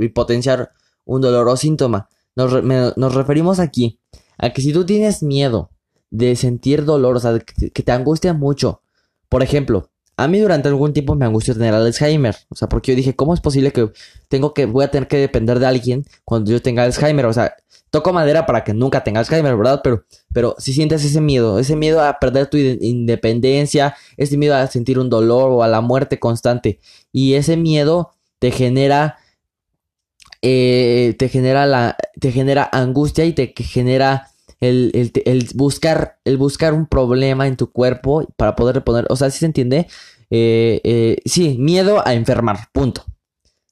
potenciar 0.08 0.70
un 1.04 1.20
dolor 1.20 1.48
o 1.48 1.56
síntoma. 1.56 2.08
Nos, 2.36 2.52
referimos 3.14 3.58
aquí 3.58 3.98
a 4.38 4.52
que 4.52 4.62
si 4.62 4.72
tú 4.72 4.86
tienes 4.86 5.22
miedo 5.22 5.70
de 6.10 6.36
sentir 6.36 6.84
dolor, 6.84 7.16
o 7.16 7.20
sea, 7.20 7.38
que, 7.40 7.70
que 7.70 7.82
te 7.82 7.92
angustia 7.92 8.34
mucho, 8.34 8.82
por 9.28 9.42
ejemplo, 9.42 9.90
a 10.16 10.28
mí 10.28 10.38
durante 10.38 10.68
algún 10.68 10.92
tiempo 10.92 11.14
me 11.14 11.26
angustió 11.26 11.54
tener 11.54 11.74
Alzheimer. 11.74 12.36
O 12.48 12.54
sea, 12.54 12.68
porque 12.68 12.92
yo 12.92 12.96
dije, 12.96 13.14
¿cómo 13.14 13.34
es 13.34 13.40
posible 13.40 13.72
que 13.72 13.90
tengo 14.28 14.54
que, 14.54 14.64
voy 14.66 14.84
a 14.84 14.90
tener 14.90 15.08
que 15.08 15.18
depender 15.18 15.58
de 15.58 15.66
alguien 15.66 16.06
cuando 16.24 16.50
yo 16.50 16.62
tenga 16.62 16.84
Alzheimer? 16.84 17.26
O 17.26 17.32
sea, 17.32 17.54
toco 17.90 18.12
madera 18.12 18.46
para 18.46 18.64
que 18.64 18.72
nunca 18.72 19.04
tenga 19.04 19.20
Alzheimer, 19.20 19.56
¿verdad? 19.56 19.80
Pero, 19.84 20.04
pero 20.32 20.54
si 20.58 20.72
sientes 20.72 21.04
ese 21.04 21.20
miedo, 21.20 21.58
ese 21.58 21.76
miedo 21.76 22.02
a 22.02 22.18
perder 22.18 22.46
tu 22.46 22.56
independencia, 22.56 23.94
ese 24.16 24.38
miedo 24.38 24.54
a 24.54 24.66
sentir 24.68 24.98
un 24.98 25.10
dolor 25.10 25.50
o 25.50 25.62
a 25.62 25.68
la 25.68 25.82
muerte 25.82 26.18
constante. 26.18 26.80
Y 27.12 27.34
ese 27.34 27.58
miedo 27.58 28.12
te 28.38 28.50
genera, 28.50 29.18
eh, 30.40 31.14
te 31.18 31.28
genera 31.28 31.66
la, 31.66 31.96
te 32.18 32.32
genera 32.32 32.68
angustia 32.72 33.26
y 33.26 33.34
te 33.34 33.52
genera 33.54 34.30
el, 34.60 35.48
buscar, 35.54 36.18
el 36.24 36.36
buscar 36.36 36.74
un 36.74 36.86
problema 36.86 37.46
en 37.46 37.56
tu 37.56 37.70
cuerpo 37.70 38.26
para 38.36 38.56
poder 38.56 38.76
reponer. 38.76 39.06
O 39.10 39.16
sea, 39.16 39.30
si 39.30 39.38
se 39.40 39.46
entiende. 39.46 39.86
Eh, 40.30 40.80
eh, 40.82 41.18
sí, 41.24 41.56
miedo 41.58 42.06
a 42.06 42.14
enfermar. 42.14 42.68
Punto. 42.72 43.04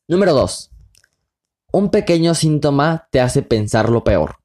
Número 0.06 0.34
2. 0.34 0.70
Un 1.72 1.90
pequeño 1.90 2.34
síntoma 2.34 3.08
te 3.10 3.20
hace 3.20 3.42
pensar 3.42 3.88
lo 3.88 4.04
peor. 4.04 4.36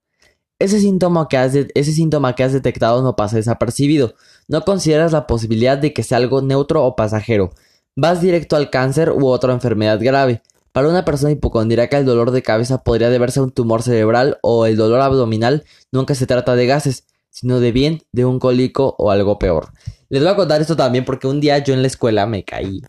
Ese 0.57 0.79
síntoma, 0.79 1.27
que 1.29 1.37
has 1.37 1.55
ese 1.55 1.91
síntoma 1.93 2.35
que 2.35 2.43
has 2.43 2.51
detectado 2.51 3.01
no 3.01 3.15
pasa 3.15 3.37
desapercibido. 3.37 4.15
No 4.47 4.61
consideras 4.65 5.13
la 5.13 5.27
posibilidad 5.27 5.77
de 5.77 5.93
que 5.93 6.03
sea 6.03 6.17
algo 6.17 6.41
neutro 6.41 6.83
o 6.83 6.95
pasajero. 6.95 7.51
Vas 7.95 8.21
directo 8.21 8.55
al 8.55 8.69
cáncer 8.69 9.11
u 9.11 9.27
otra 9.27 9.53
enfermedad 9.53 9.99
grave. 10.01 10.41
Para 10.71 10.87
una 10.87 11.05
persona 11.05 11.31
hipocondríaca 11.31 11.97
el 11.97 12.05
dolor 12.05 12.31
de 12.31 12.43
cabeza 12.43 12.83
podría 12.83 13.09
deberse 13.09 13.39
a 13.39 13.43
un 13.43 13.51
tumor 13.51 13.81
cerebral 13.81 14.37
o 14.41 14.65
el 14.65 14.77
dolor 14.77 15.01
abdominal 15.01 15.63
nunca 15.91 16.15
se 16.15 16.27
trata 16.27 16.55
de 16.55 16.67
gases, 16.67 17.05
sino 17.29 17.59
de 17.59 17.71
bien 17.71 18.03
de 18.11 18.25
un 18.25 18.39
cólico 18.39 18.95
o 18.97 19.11
algo 19.11 19.39
peor. 19.39 19.71
Les 20.09 20.21
voy 20.21 20.31
a 20.31 20.35
contar 20.35 20.61
esto 20.61 20.75
también 20.75 21.05
porque 21.05 21.27
un 21.27 21.39
día 21.39 21.57
yo 21.59 21.73
en 21.73 21.81
la 21.81 21.87
escuela 21.87 22.25
me 22.25 22.43
caí. 22.43 22.81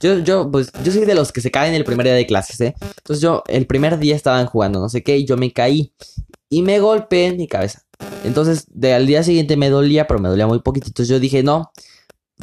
Yo, 0.00 0.18
yo, 0.18 0.50
pues, 0.50 0.72
yo 0.82 0.90
soy 0.90 1.04
de 1.04 1.14
los 1.14 1.30
que 1.30 1.40
se 1.40 1.52
caen 1.52 1.74
el 1.74 1.84
primer 1.84 2.06
día 2.06 2.14
de 2.14 2.26
clases, 2.26 2.60
¿eh? 2.60 2.74
Entonces 2.80 3.20
yo, 3.22 3.44
el 3.46 3.66
primer 3.66 3.98
día 4.00 4.16
estaban 4.16 4.46
jugando, 4.46 4.80
no 4.80 4.88
sé 4.88 5.04
qué, 5.04 5.16
y 5.16 5.24
yo 5.24 5.36
me 5.36 5.52
caí. 5.52 5.92
Y 6.48 6.62
me 6.62 6.80
golpeé 6.80 7.26
en 7.26 7.36
mi 7.36 7.46
cabeza. 7.46 7.84
Entonces, 8.24 8.66
de, 8.68 8.94
al 8.94 9.06
día 9.06 9.22
siguiente 9.22 9.56
me 9.56 9.70
dolía, 9.70 10.08
pero 10.08 10.18
me 10.18 10.28
dolía 10.28 10.48
muy 10.48 10.58
poquito. 10.58 10.88
Entonces 10.88 11.08
yo 11.08 11.20
dije, 11.20 11.44
no, 11.44 11.70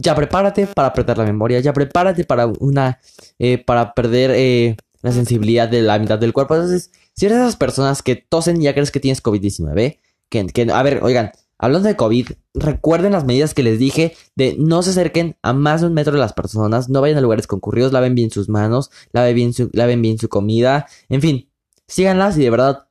ya 0.01 0.15
prepárate 0.15 0.67
para 0.67 0.93
perder 0.93 1.17
la 1.17 1.25
memoria, 1.25 1.59
ya 1.59 1.73
prepárate 1.73 2.23
para 2.23 2.47
una, 2.47 2.99
eh, 3.37 3.57
para 3.57 3.93
perder 3.93 4.31
eh, 4.33 4.77
la 5.01 5.11
sensibilidad 5.11 5.67
de 5.67 5.81
la 5.81 5.99
mitad 5.99 6.19
del 6.19 6.33
cuerpo. 6.33 6.55
Entonces, 6.55 6.91
si 7.15 7.25
eres 7.25 7.37
de 7.37 7.43
esas 7.43 7.55
personas 7.55 8.01
que 8.01 8.15
tosen 8.15 8.61
y 8.61 8.65
ya 8.65 8.73
crees 8.73 8.91
que 8.91 8.99
tienes 8.99 9.23
COVID-19, 9.23 9.99
que, 10.29 10.47
que, 10.47 10.71
a 10.71 10.83
ver, 10.83 11.03
oigan, 11.03 11.31
hablando 11.57 11.87
de 11.87 11.95
COVID, 11.95 12.29
recuerden 12.53 13.11
las 13.11 13.25
medidas 13.25 13.53
que 13.53 13.63
les 13.63 13.79
dije 13.79 14.15
de 14.35 14.55
no 14.57 14.81
se 14.81 14.91
acerquen 14.91 15.37
a 15.41 15.53
más 15.53 15.81
de 15.81 15.87
un 15.87 15.93
metro 15.93 16.13
de 16.13 16.19
las 16.19 16.33
personas, 16.33 16.89
no 16.89 17.01
vayan 17.01 17.17
a 17.17 17.21
lugares 17.21 17.47
concurridos, 17.47 17.91
laven 17.91 18.15
bien 18.15 18.31
sus 18.31 18.49
manos, 18.49 18.89
laven 19.11 19.35
bien 19.35 19.53
su, 19.53 19.69
laven 19.73 20.01
bien 20.01 20.17
su 20.17 20.29
comida, 20.29 20.87
en 21.09 21.21
fin, 21.21 21.49
síganlas 21.87 22.37
y 22.37 22.43
de 22.43 22.49
verdad, 22.49 22.87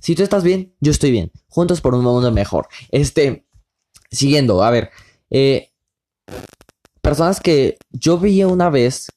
si 0.00 0.14
tú 0.14 0.22
estás 0.22 0.44
bien, 0.44 0.74
yo 0.80 0.92
estoy 0.92 1.10
bien, 1.10 1.32
juntos 1.48 1.80
por 1.80 1.94
un 1.94 2.04
mundo 2.04 2.30
mejor. 2.30 2.68
Este, 2.90 3.46
siguiendo, 4.10 4.62
a 4.62 4.70
ver, 4.70 4.90
eh, 5.30 5.69
personas 7.02 7.40
que 7.40 7.76
yo 7.90 8.18
vi 8.18 8.44
una 8.44 8.70
vez 8.70 9.08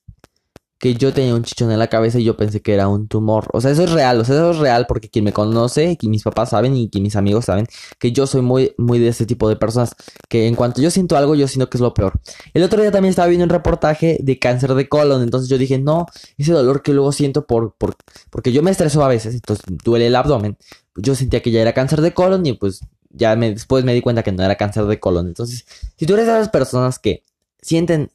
que 0.84 0.96
yo 0.96 1.14
tenía 1.14 1.34
un 1.34 1.44
chichón 1.44 1.72
en 1.72 1.80
la 1.80 1.88
cabeza 1.88 2.20
y 2.20 2.26
yo 2.26 2.36
pensé 2.36 2.62
que 2.62 2.74
era 2.74 2.90
un 2.90 3.08
tumor. 3.08 3.48
O 3.54 3.62
sea, 3.62 3.72
eso 3.72 3.86
es 3.86 3.92
real, 3.94 4.20
o 4.20 4.26
sea, 4.26 4.36
eso 4.36 4.52
es 4.52 4.58
real 4.58 4.86
porque 4.86 5.08
quien 5.10 5.24
me 5.24 5.32
conoce, 5.32 5.98
y 6.02 6.10
mis 6.10 6.24
papás 6.24 6.50
saben 6.50 6.76
y 6.76 6.90
que 6.90 7.00
mis 7.00 7.16
amigos 7.16 7.46
saben 7.46 7.68
que 8.00 8.12
yo 8.12 8.28
soy 8.28 8.42
muy, 8.42 8.74
muy 8.78 9.00
de 9.00 9.08
ese 9.08 9.26
tipo 9.26 9.48
de 9.48 9.56
personas. 9.56 9.96
Que 10.28 10.46
en 10.46 10.56
cuanto 10.56 10.82
yo 10.82 10.92
siento 10.92 11.16
algo, 11.16 11.36
yo 11.36 11.48
siento 11.48 11.70
que 11.70 11.78
es 11.78 11.82
lo 11.82 11.94
peor. 11.94 12.20
El 12.54 12.64
otro 12.64 12.82
día 12.82 12.92
también 12.92 13.12
estaba 13.12 13.30
viendo 13.30 13.46
un 13.46 13.50
reportaje 13.50 14.18
de 14.20 14.40
cáncer 14.40 14.74
de 14.74 14.90
colon, 14.90 15.24
entonces 15.24 15.50
yo 15.50 15.58
dije, 15.58 15.80
no, 15.80 16.06
ese 16.38 16.52
dolor 16.52 16.82
que 16.82 16.92
luego 16.92 17.14
siento 17.14 17.48
por, 17.48 17.76
por 17.78 17.96
porque 18.30 18.52
yo 18.52 18.62
me 18.62 18.72
estreso 18.72 19.02
a 19.06 19.08
veces, 19.08 19.36
entonces 19.36 19.64
duele 19.86 20.08
el 20.08 20.16
abdomen. 20.18 20.58
Yo 20.98 21.16
sentía 21.16 21.42
que 21.42 21.52
ya 21.52 21.62
era 21.62 21.72
cáncer 21.72 22.02
de 22.02 22.14
colon 22.14 22.46
y 22.46 22.54
pues 22.54 22.82
ya 23.14 23.36
me, 23.36 23.52
después 23.52 23.86
me 23.86 23.94
di 23.94 24.02
cuenta 24.02 24.24
que 24.24 24.32
no 24.32 24.44
era 24.44 24.56
cáncer 24.56 24.86
de 24.86 25.00
colon. 25.00 25.28
Entonces, 25.28 25.66
si 25.96 26.06
tú 26.06 26.14
eres 26.16 26.28
de 26.28 26.34
las 26.34 26.50
personas 26.50 27.00
que 27.00 27.24
sienten 27.62 28.12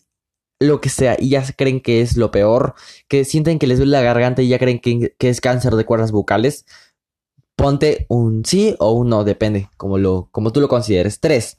lo 0.61 0.81
que 0.81 0.89
sea 0.89 1.17
y 1.19 1.31
ya 1.31 1.45
creen 1.57 1.81
que 1.81 2.03
es 2.03 2.17
lo 2.17 2.31
peor, 2.31 2.75
que 3.07 3.25
sienten 3.25 3.59
que 3.59 3.67
les 3.67 3.79
duele 3.79 3.93
la 3.93 4.03
garganta 4.03 4.43
y 4.43 4.49
ya 4.49 4.59
creen 4.59 4.81
que, 4.81 5.15
es 5.19 5.41
cáncer 5.41 5.77
de 5.77 5.85
cuerdas 5.85 6.13
bucales, 6.13 6.67
ponte 7.57 8.07
un 8.09 8.45
sí 8.45 8.75
o 8.79 8.93
un 8.93 9.09
no, 9.09 9.25
depende, 9.25 9.71
como, 9.77 9.99
lo, 9.99 10.29
como 10.33 10.53
tú 10.53 10.61
lo 10.61 10.69
consideres. 10.69 11.21
3. 11.21 11.57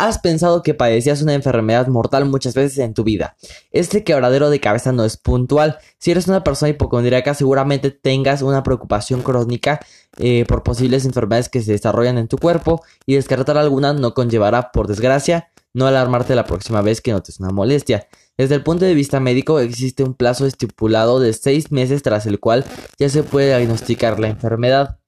Has 0.00 0.18
pensado 0.18 0.62
que 0.62 0.72
padecías 0.72 1.20
una 1.20 1.34
enfermedad 1.34 1.86
mortal 1.88 2.24
muchas 2.24 2.54
veces 2.54 2.78
en 2.78 2.94
tu 2.94 3.04
vida. 3.04 3.36
Este 3.70 4.02
quebradero 4.02 4.48
de 4.48 4.58
cabeza 4.58 4.92
no 4.92 5.04
es 5.04 5.18
puntual. 5.18 5.76
Si 5.98 6.10
eres 6.10 6.26
una 6.26 6.42
persona 6.42 6.70
hipocondríaca, 6.70 7.34
seguramente 7.34 7.90
tengas 7.90 8.40
una 8.40 8.62
preocupación 8.62 9.20
crónica 9.20 9.78
eh, 10.16 10.46
por 10.48 10.62
posibles 10.62 11.04
enfermedades 11.04 11.50
que 11.50 11.60
se 11.60 11.72
desarrollan 11.72 12.16
en 12.16 12.28
tu 12.28 12.38
cuerpo 12.38 12.82
y 13.04 13.16
descartar 13.16 13.58
alguna 13.58 13.92
no 13.92 14.14
conllevará, 14.14 14.72
por 14.72 14.86
desgracia, 14.88 15.50
no 15.74 15.86
alarmarte 15.86 16.34
la 16.34 16.46
próxima 16.46 16.80
vez 16.80 17.02
que 17.02 17.12
notes 17.12 17.38
una 17.38 17.50
molestia. 17.50 18.08
Desde 18.38 18.54
el 18.54 18.62
punto 18.62 18.86
de 18.86 18.94
vista 18.94 19.20
médico 19.20 19.60
existe 19.60 20.02
un 20.02 20.14
plazo 20.14 20.46
estipulado 20.46 21.20
de 21.20 21.34
seis 21.34 21.70
meses 21.72 22.02
tras 22.02 22.24
el 22.24 22.40
cual 22.40 22.64
ya 22.98 23.10
se 23.10 23.22
puede 23.22 23.48
diagnosticar 23.48 24.18
la 24.18 24.28
enfermedad. 24.28 24.98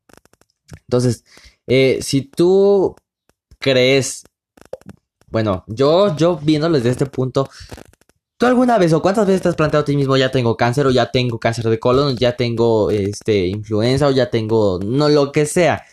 Entonces, 0.87 1.25
eh, 1.67 2.01
si 2.03 2.21
tú 2.21 2.95
crees, 3.59 4.25
bueno, 5.33 5.65
yo, 5.67 6.15
yo 6.17 6.37
viéndolo 6.37 6.77
desde 6.77 6.91
este 6.91 7.07
punto, 7.07 7.49
¿tú 8.37 8.47
alguna 8.47 8.79
vez 8.79 8.93
o 8.93 9.03
cuántas 9.03 9.27
veces 9.27 9.43
te 9.43 9.49
has 9.49 9.57
planteado 9.57 9.83
a 9.83 9.85
ti 9.87 9.97
mismo 9.97 10.17
ya 10.17 10.31
tengo 10.31 10.57
cáncer 10.57 10.87
o 10.87 10.91
ya 10.91 11.11
tengo 11.11 11.41
cáncer 11.41 11.69
de 11.69 11.79
colon, 11.81 12.17
ya 12.17 12.37
tengo 12.37 12.91
este 12.91 13.47
influenza 13.47 14.09
o 14.09 14.11
ya 14.11 14.31
tengo 14.31 14.79
no 14.85 15.09
lo 15.09 15.33
que 15.33 15.47
sea? 15.47 15.85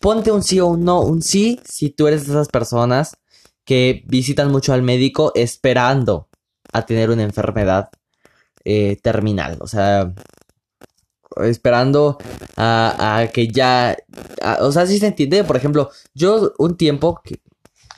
Ponte 0.00 0.30
un 0.30 0.42
sí 0.42 0.60
o 0.60 0.66
un 0.66 0.84
no, 0.84 1.00
un 1.00 1.22
sí 1.22 1.60
si 1.64 1.90
tú 1.90 2.06
eres 2.06 2.26
de 2.26 2.32
esas 2.34 2.48
personas 2.48 3.16
que 3.64 4.04
visitan 4.06 4.52
mucho 4.52 4.74
al 4.74 4.82
médico 4.82 5.32
esperando 5.34 6.28
a 6.72 6.84
tener 6.86 7.10
una 7.10 7.22
enfermedad 7.22 7.90
eh, 8.64 8.98
terminal. 9.02 9.56
O 9.60 9.66
sea, 9.66 10.12
esperando 11.42 12.18
a, 12.56 13.28
que 13.32 13.48
ya... 13.48 13.96
o 14.60 14.72
sea, 14.72 14.86
si 14.86 14.98
se 14.98 15.08
entiende, 15.08 15.44
por 15.44 15.56
ejemplo, 15.56 15.90
yo 16.14 16.52
un 16.58 16.76
tiempo... 16.76 17.20
Que, 17.24 17.40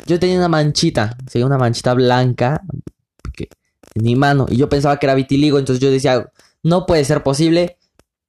yo 0.05 0.19
tenía 0.19 0.37
una 0.37 0.49
manchita, 0.49 1.17
¿sí? 1.31 1.43
una 1.43 1.59
manchita 1.59 1.95
blanca 1.95 2.63
en 3.95 4.03
mi 4.03 4.15
mano 4.15 4.47
y 4.49 4.57
yo 4.57 4.69
pensaba 4.69 4.99
que 4.99 5.07
era 5.07 5.15
vitiligo, 5.15 5.59
entonces 5.59 5.83
yo 5.83 5.91
decía, 5.91 6.31
no 6.63 6.85
puede 6.85 7.05
ser 7.05 7.23
posible, 7.23 7.79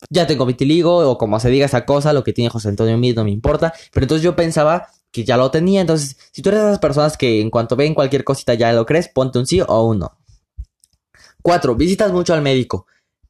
ya 0.09 0.27
tengo 0.27 0.45
vitiligo 0.45 0.97
o 1.09 1.17
como 1.17 1.39
se 1.39 1.49
diga 1.49 1.65
esa 1.65 1.85
cosa, 1.85 2.13
lo 2.13 2.23
que 2.23 2.33
tiene 2.33 2.49
José 2.49 2.69
Antonio 2.69 2.97
Mid 2.97 3.15
no 3.15 3.23
me 3.23 3.31
importa, 3.31 3.73
pero 3.91 4.05
entonces 4.05 4.23
yo 4.23 4.35
pensaba 4.35 4.87
que 5.11 5.23
ya 5.23 5.37
lo 5.37 5.51
tenía. 5.51 5.81
Entonces, 5.81 6.17
si 6.31 6.41
tú 6.41 6.49
eres 6.49 6.61
de 6.61 6.67
esas 6.67 6.79
personas 6.79 7.17
que 7.17 7.41
en 7.41 7.49
cuanto 7.49 7.75
ven 7.75 7.93
cualquier 7.93 8.23
cosita 8.23 8.53
ya 8.53 8.71
lo 8.73 8.85
crees, 8.85 9.09
ponte 9.09 9.39
un 9.39 9.47
sí 9.47 9.61
o 9.65 9.83
un 9.87 9.99
no. 9.99 10.17
4. 11.41 11.75
Visitas 11.75 12.11
mucho 12.11 12.33
al 12.33 12.41
médico. 12.41 12.87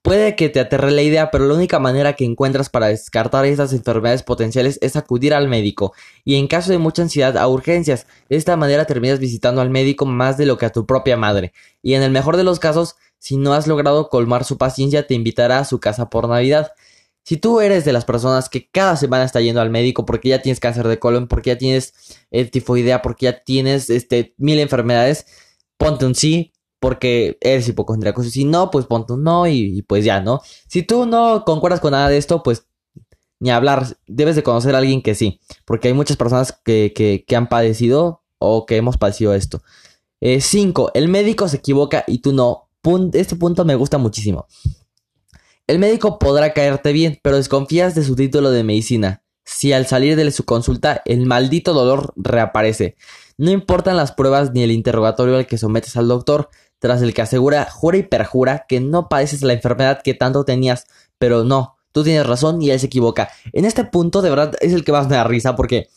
Puede 0.08 0.38
que 0.38 0.48
te 0.48 0.62
aterre 0.62 0.91
la 0.91 1.02
idea, 1.02 1.32
pero 1.32 1.46
la 1.48 1.54
única 1.54 1.80
manera 1.80 2.13
que 2.13 2.24
encuentras 2.24 2.70
para 2.70 2.88
descartar 2.88 3.46
esas 3.46 3.74
enfermedades 3.74 4.24
potenciales 4.24 4.80
es 4.82 4.96
acudir 4.96 5.34
al 5.34 5.50
médico, 5.50 5.91
y 6.24 6.36
en 6.36 6.48
caso 6.48 6.72
de 6.72 6.78
mucha 6.78 7.02
ansiedad 7.02 7.36
a 7.36 7.46
urgencias. 7.50 8.08
De 8.30 8.38
esta 8.38 8.56
manera 8.56 8.86
terminas 8.86 9.20
visitando 9.20 9.60
al 9.60 9.70
médico 9.70 10.06
más 10.06 10.38
de 10.38 10.46
lo 10.46 10.58
que 10.58 10.65
a 10.65 10.72
tu 10.72 10.86
propia 10.86 11.17
madre, 11.17 11.52
y 11.82 11.96
en 11.96 12.04
el 12.04 12.12
mejor 12.12 12.38
de 12.38 12.46
los 12.46 12.58
casos, 12.58 12.96
si 13.20 13.36
no 13.36 13.54
has 13.54 13.67
logrado 13.67 14.08
colmar 14.08 14.46
su 14.46 14.58
paciencia, 14.58 15.06
te 15.06 15.13
invitará 15.13 15.60
a 15.60 15.65
su 15.65 15.82
casa 15.82 16.10
por 16.10 16.30
Navidad. 16.30 16.72
Si 17.24 17.36
tú 17.36 17.60
eres 17.60 17.84
de 17.84 17.91
las 17.91 18.06
personas 18.06 18.48
que 18.48 18.70
cada 18.70 18.96
semana 18.96 19.26
está 19.26 19.41
yendo 19.41 19.60
al 19.60 19.72
médico 19.72 20.06
porque 20.06 20.30
ya 20.30 20.41
tienes 20.41 20.62
cáncer 20.62 20.88
de 20.88 21.00
colon, 21.00 21.28
porque 21.28 21.50
ya 21.50 21.58
tienes 21.58 21.93
tifoidea, 22.54 23.02
porque 23.02 23.26
ya 23.26 23.43
tienes 23.43 23.89
este, 23.89 24.36
mil 24.38 24.60
enfermedades, 24.60 25.26
ponte 25.78 26.06
un 26.06 26.15
sí 26.15 26.54
porque 26.79 27.37
eres 27.41 27.67
hipocondríaco. 27.67 28.23
Si 28.23 28.45
no, 28.45 28.71
pues 28.71 28.85
ponte 28.85 29.13
un 29.13 29.23
no 29.23 29.47
y, 29.47 29.81
pues 29.83 30.05
ya, 30.05 30.21
¿no? 30.21 30.41
Si 30.67 30.83
tú 30.83 31.05
no 31.05 31.43
concuerdas 31.45 31.79
con 31.79 31.91
nada 31.91 32.09
de 32.09 32.17
esto, 32.17 32.43
pues 32.43 32.67
ni 33.39 33.51
hablar. 33.51 33.97
Debes 34.07 34.35
de 34.35 34.43
conocer 34.43 34.75
a 34.75 34.79
alguien 34.79 35.01
que 35.01 35.15
sí, 35.15 35.39
porque 35.65 35.89
hay 35.89 35.93
muchas 35.93 36.17
personas 36.17 36.59
que, 36.63 36.93
que, 36.93 37.35
han 37.35 37.49
padecido 37.49 38.23
o 38.39 38.65
que 38.65 38.77
hemos 38.77 38.97
padecido 38.97 39.33
esto. 39.33 39.61
5. 40.21 40.87
Eh, 40.87 40.99
el 40.99 41.07
médico 41.09 41.47
se 41.47 41.57
equivoca 41.57 42.03
y 42.07 42.19
tú 42.19 42.33
no. 42.33 42.69
este 43.13 43.35
punto 43.35 43.65
me 43.65 43.75
gusta 43.75 43.97
muchísimo. 43.97 44.47
El 45.67 45.79
médico 45.79 46.17
podrá 46.17 46.53
caerte 46.53 46.93
bien, 46.93 47.19
pero 47.21 47.35
desconfías 47.35 47.93
de 47.93 48.03
su 48.03 48.15
título 48.15 48.51
de 48.51 48.63
medicina. 48.63 49.23
Si 49.43 49.73
al 49.73 49.85
salir 49.85 50.15
de 50.15 50.31
su 50.31 50.45
consulta 50.45 51.01
el 51.05 51.25
maldito 51.25 51.73
dolor 51.73 52.13
reaparece. 52.15 52.95
No 53.37 53.51
importan 53.51 53.95
las 53.97 54.11
pruebas 54.11 54.51
ni 54.51 54.63
el 54.63 54.71
interrogatorio 54.71 55.37
al 55.37 55.45
que 55.45 55.57
sometes 55.57 55.95
al 55.95 56.07
doctor, 56.07 56.49
tras 56.79 57.01
el 57.01 57.13
que 57.13 57.21
asegura, 57.21 57.69
jura 57.69 57.97
y 57.97 58.03
perjura 58.03 58.65
que 58.67 58.79
no 58.79 59.09
padeces 59.09 59.41
la 59.41 59.53
enfermedad 59.53 60.01
que 60.03 60.13
tanto 60.13 60.45
tenías, 60.45 60.85
pero 61.17 61.43
no, 61.43 61.77
tú 61.91 62.03
tienes 62.03 62.25
razón 62.25 62.61
y 62.61 62.69
él 62.69 62.79
se 62.79 62.87
equivoca. 62.87 63.29
En 63.53 63.65
este 63.65 63.83
punto, 63.83 64.21
de 64.21 64.29
verdad, 64.29 64.53
es 64.61 64.73
el 64.73 64.83
que 64.83 64.91
más 64.91 65.07
me 65.07 65.15
da 65.15 65.23
risa 65.23 65.55
porque 65.55 65.89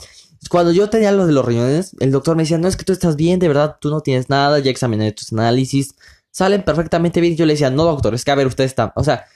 cuando 0.48 0.72
yo 0.72 0.88
tenía 0.88 1.12
lo 1.12 1.26
de 1.26 1.32
los 1.32 1.44
riñones, 1.44 1.94
el 2.00 2.12
doctor 2.12 2.36
me 2.36 2.44
decía, 2.44 2.58
no 2.58 2.68
es 2.68 2.76
que 2.76 2.84
tú 2.84 2.92
estás 2.92 3.16
bien, 3.16 3.38
de 3.38 3.48
verdad, 3.48 3.76
tú 3.80 3.90
no 3.90 4.00
tienes 4.00 4.30
nada, 4.30 4.58
ya 4.58 4.70
examiné 4.70 5.12
tus 5.12 5.32
análisis, 5.32 5.94
salen 6.30 6.64
perfectamente 6.64 7.20
bien. 7.20 7.36
Yo 7.36 7.44
le 7.44 7.52
decía, 7.52 7.70
no 7.70 7.84
doctor, 7.84 8.14
es 8.14 8.24
que 8.24 8.30
a 8.30 8.34
ver, 8.34 8.46
usted 8.46 8.64
está, 8.64 8.92
o 8.96 9.04
sea, 9.04 9.26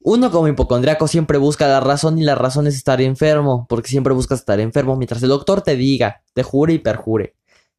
uno 0.00 0.30
como 0.30 0.48
hipocondriaco 0.48 1.08
siempre 1.08 1.36
busca 1.36 1.68
la 1.68 1.80
razón 1.80 2.18
y 2.18 2.22
la 2.22 2.34
razón 2.34 2.66
es 2.66 2.76
estar 2.76 3.02
enfermo, 3.02 3.66
porque 3.68 3.90
siempre 3.90 4.14
buscas 4.14 4.40
estar 4.40 4.60
enfermo, 4.60 4.96
mientras 4.96 5.22
el 5.22 5.28
doctor 5.28 5.60
te 5.60 5.76
diga, 5.76 6.22
te 6.32 6.42
jure 6.42 6.72
y 6.74 6.78
perjure, 6.78 7.34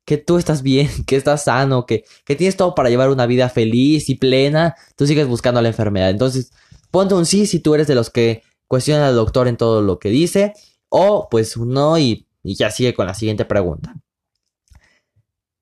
que 0.10 0.18
tú 0.18 0.40
estás 0.40 0.64
bien, 0.64 0.90
que 1.06 1.16
estás 1.16 1.44
sano, 1.44 1.86
que, 1.86 2.04
que 2.26 2.36
tienes 2.36 2.58
todo 2.58 2.74
para 2.74 2.90
llevar 2.90 3.12
una 3.12 3.28
vida 3.28 3.48
feliz 3.48 4.10
y 4.10 4.16
plena, 4.16 4.76
tú 4.96 5.06
sigues 5.06 5.28
buscando 5.28 5.62
la 5.62 5.68
enfermedad. 5.68 6.10
Entonces, 6.10 6.52
ponte 6.90 7.14
un 7.14 7.28
sí 7.28 7.46
si 7.46 7.60
tú 7.60 7.76
eres 7.76 7.86
de 7.86 7.94
los 7.94 8.10
que 8.10 8.42
cuestionan 8.68 9.04
al 9.04 9.14
doctor 9.14 9.48
en 9.48 9.56
todo 9.56 9.84
lo 9.84 10.00
que 10.00 10.10
dice, 10.10 10.54
o 10.90 11.28
pues 11.30 11.56
un 11.58 11.74
no 11.74 12.00
y, 12.00 12.26
ya 12.44 12.72
sigue 12.72 12.96
con 12.96 13.06
la 13.06 13.14
siguiente 13.14 13.46
pregunta. 13.46 13.98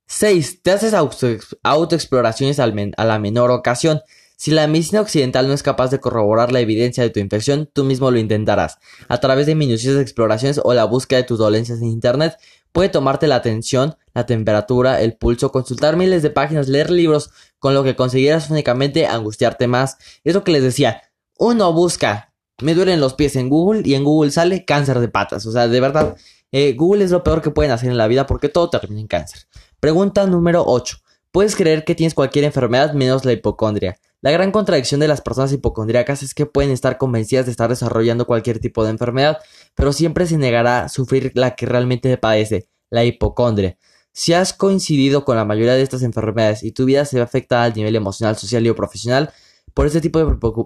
6. 0.05 0.61
Te 0.63 0.71
haces 0.71 0.93
autoexploraciones 0.93 2.61
a 2.61 2.67
la 3.05 3.19
menor 3.19 3.51
ocasión. 3.51 3.99
Si 4.37 4.51
la 4.51 4.67
medicina 4.67 5.01
occidental 5.01 5.47
no 5.47 5.53
es 5.53 5.63
capaz 5.63 5.89
de 5.89 5.99
corroborar 5.99 6.51
la 6.51 6.59
evidencia 6.59 7.01
de 7.03 7.09
tu 7.09 7.19
infección, 7.19 7.67
tú 7.73 7.83
mismo 7.83 8.11
lo 8.11 8.19
intentarás. 8.19 8.77
A 9.09 9.19
través 9.19 9.47
de 9.47 9.55
minuciosas 9.55 9.99
exploraciones 9.99 10.61
o 10.63 10.73
la 10.73 10.85
búsqueda 10.85 11.19
de 11.19 11.25
tus 11.25 11.39
dolencias 11.39 11.79
en 11.79 11.87
Internet, 11.87 12.37
puede 12.71 12.89
tomarte 12.89 13.27
la 13.27 13.35
atención, 13.35 13.95
la 14.13 14.25
temperatura, 14.25 15.01
el 15.01 15.15
pulso, 15.15 15.51
consultar 15.51 15.95
miles 15.95 16.23
de 16.23 16.29
páginas, 16.29 16.67
leer 16.67 16.89
libros, 16.89 17.31
con 17.59 17.73
lo 17.73 17.83
que 17.83 17.95
conseguirás 17.95 18.49
únicamente 18.49 19.07
angustiarte 19.07 19.67
más. 19.67 19.97
Es 20.23 20.33
lo 20.33 20.43
que 20.43 20.51
les 20.51 20.63
decía. 20.63 21.01
Uno 21.37 21.71
busca, 21.73 22.33
me 22.61 22.73
duelen 22.73 22.99
los 22.99 23.13
pies 23.13 23.35
en 23.35 23.49
Google 23.49 23.81
y 23.85 23.95
en 23.95 24.03
Google 24.03 24.31
sale 24.31 24.65
cáncer 24.65 24.99
de 24.99 25.07
patas. 25.07 25.45
O 25.45 25.51
sea, 25.51 25.67
de 25.67 25.79
verdad, 25.79 26.15
eh, 26.51 26.73
Google 26.73 27.03
es 27.03 27.11
lo 27.11 27.23
peor 27.23 27.41
que 27.41 27.51
pueden 27.51 27.71
hacer 27.71 27.89
en 27.89 27.97
la 27.97 28.07
vida 28.07 28.25
porque 28.25 28.49
todo 28.49 28.69
termina 28.69 29.01
en 29.01 29.07
cáncer. 29.07 29.47
Pregunta 29.79 30.25
número 30.25 30.63
8. 30.65 30.97
Puedes 31.31 31.55
creer 31.55 31.83
que 31.83 31.95
tienes 31.95 32.13
cualquier 32.13 32.45
enfermedad 32.45 32.93
menos 32.93 33.25
la 33.25 33.33
hipocondria. 33.33 33.97
La 34.21 34.31
gran 34.31 34.51
contradicción 34.51 34.99
de 34.99 35.07
las 35.07 35.21
personas 35.21 35.53
hipocondríacas 35.53 36.23
es 36.23 36.33
que 36.33 36.47
pueden 36.47 36.71
estar 36.71 36.97
convencidas 36.97 37.45
de 37.45 37.51
estar 37.51 37.69
desarrollando 37.69 38.25
cualquier 38.25 38.59
tipo 38.59 38.83
de 38.83 38.89
enfermedad, 38.89 39.37
pero 39.75 39.93
siempre 39.93 40.25
se 40.25 40.37
negará 40.37 40.83
a 40.83 40.89
sufrir 40.89 41.31
la 41.35 41.55
que 41.55 41.67
realmente 41.67 42.17
padece, 42.17 42.67
la 42.89 43.05
hipocondria. 43.05 43.77
Si 44.13 44.33
has 44.33 44.53
coincidido 44.53 45.23
con 45.23 45.37
la 45.37 45.45
mayoría 45.45 45.75
de 45.75 45.83
estas 45.83 46.01
enfermedades 46.01 46.63
y 46.63 46.71
tu 46.71 46.85
vida 46.85 47.05
se 47.05 47.17
ve 47.17 47.21
afectada 47.21 47.65
al 47.65 47.75
nivel 47.75 47.95
emocional, 47.95 48.35
social 48.35 48.65
y 48.65 48.69
o 48.69 48.75
profesional, 48.75 49.31
por 49.75 49.85
este 49.85 50.01
tipo 50.01 50.17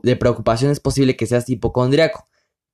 de 0.03 0.15
preocupación 0.15 0.71
es 0.71 0.79
posible 0.79 1.17
que 1.17 1.27
seas 1.27 1.49
hipocondriaco. 1.49 2.25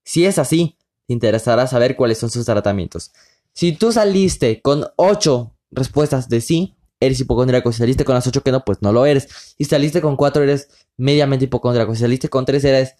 Si 0.03 0.27
es 0.27 0.37
así, 0.37 0.77
te 1.07 1.13
interesará 1.13 1.65
saber 1.65 1.95
cuáles 1.95 2.19
son 2.19 2.29
sus 2.29 2.45
tratamientos. 2.45 3.11
Si 3.53 3.71
tú 3.71 3.91
saliste 3.91 4.61
con 4.61 4.85
8 4.97 5.55
respuestas 5.71 6.29
de 6.29 6.41
sí, 6.41 6.76
eres 6.99 7.19
hipocondríaco. 7.19 7.71
Si 7.71 7.79
saliste 7.79 8.05
con 8.05 8.15
las 8.15 8.27
8 8.27 8.41
que 8.43 8.51
no, 8.51 8.63
pues 8.65 8.81
no 8.81 8.91
lo 8.91 9.05
eres. 9.05 9.27
Si 9.57 9.65
saliste 9.65 10.01
con 10.01 10.15
4 10.15 10.43
eres 10.43 10.69
mediamente 10.97 11.45
hipocondríaco. 11.45 11.93
Si 11.95 12.01
saliste 12.01 12.29
con 12.29 12.45
3 12.45 12.63
eres 12.63 12.95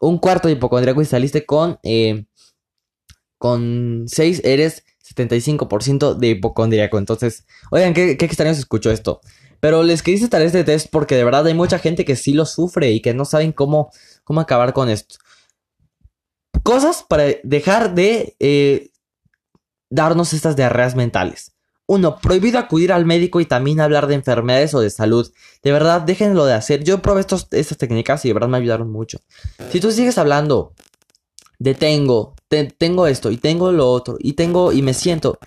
un 0.00 0.18
cuarto 0.18 0.48
de 0.48 0.54
hipocondríaco. 0.54 1.02
Y 1.02 1.04
saliste 1.04 1.44
con, 1.46 1.78
eh, 1.82 2.26
con 3.38 4.04
6 4.06 4.42
eres 4.44 4.84
75% 5.14 6.14
de 6.14 6.28
hipocondríaco. 6.28 6.98
Entonces, 6.98 7.46
oigan, 7.70 7.94
qué, 7.94 8.16
qué 8.16 8.24
extraño 8.24 8.54
se 8.54 8.60
escuchó 8.60 8.90
esto. 8.90 9.20
Pero 9.60 9.84
les 9.84 10.02
quise 10.02 10.24
estar 10.24 10.42
este 10.42 10.64
test 10.64 10.88
porque 10.90 11.14
de 11.14 11.22
verdad 11.22 11.46
hay 11.46 11.54
mucha 11.54 11.78
gente 11.78 12.04
que 12.04 12.16
sí 12.16 12.32
lo 12.32 12.46
sufre 12.46 12.90
y 12.90 13.00
que 13.00 13.14
no 13.14 13.24
saben 13.24 13.52
cómo, 13.52 13.92
cómo 14.24 14.40
acabar 14.40 14.72
con 14.72 14.88
esto. 14.88 15.16
Cosas 16.64 17.04
para 17.08 17.26
dejar 17.44 17.94
de 17.94 18.36
eh, 18.40 18.90
darnos 19.88 20.32
estas 20.32 20.56
diarreas 20.56 20.96
mentales. 20.96 21.51
Uno, 21.92 22.16
prohibido 22.16 22.58
acudir 22.58 22.90
al 22.90 23.04
médico 23.04 23.38
y 23.42 23.44
también 23.44 23.78
hablar 23.78 24.06
de 24.06 24.14
enfermedades 24.14 24.72
o 24.72 24.80
de 24.80 24.88
salud. 24.88 25.30
De 25.62 25.72
verdad, 25.72 26.00
déjenlo 26.00 26.46
de 26.46 26.54
hacer. 26.54 26.84
Yo 26.84 27.02
probé 27.02 27.20
estas 27.20 27.76
técnicas 27.76 28.24
y 28.24 28.28
de 28.28 28.32
verdad 28.32 28.48
me 28.48 28.56
ayudaron 28.56 28.90
mucho. 28.90 29.18
Si 29.70 29.78
tú 29.78 29.92
sigues 29.92 30.16
hablando 30.16 30.72
de 31.58 31.74
tengo, 31.74 32.34
tengo 32.78 33.06
esto 33.06 33.30
y 33.30 33.36
tengo 33.36 33.72
lo 33.72 33.90
otro 33.90 34.16
y 34.18 34.32
tengo 34.32 34.72
y 34.72 34.80
me 34.80 34.94
siento, 34.94 35.38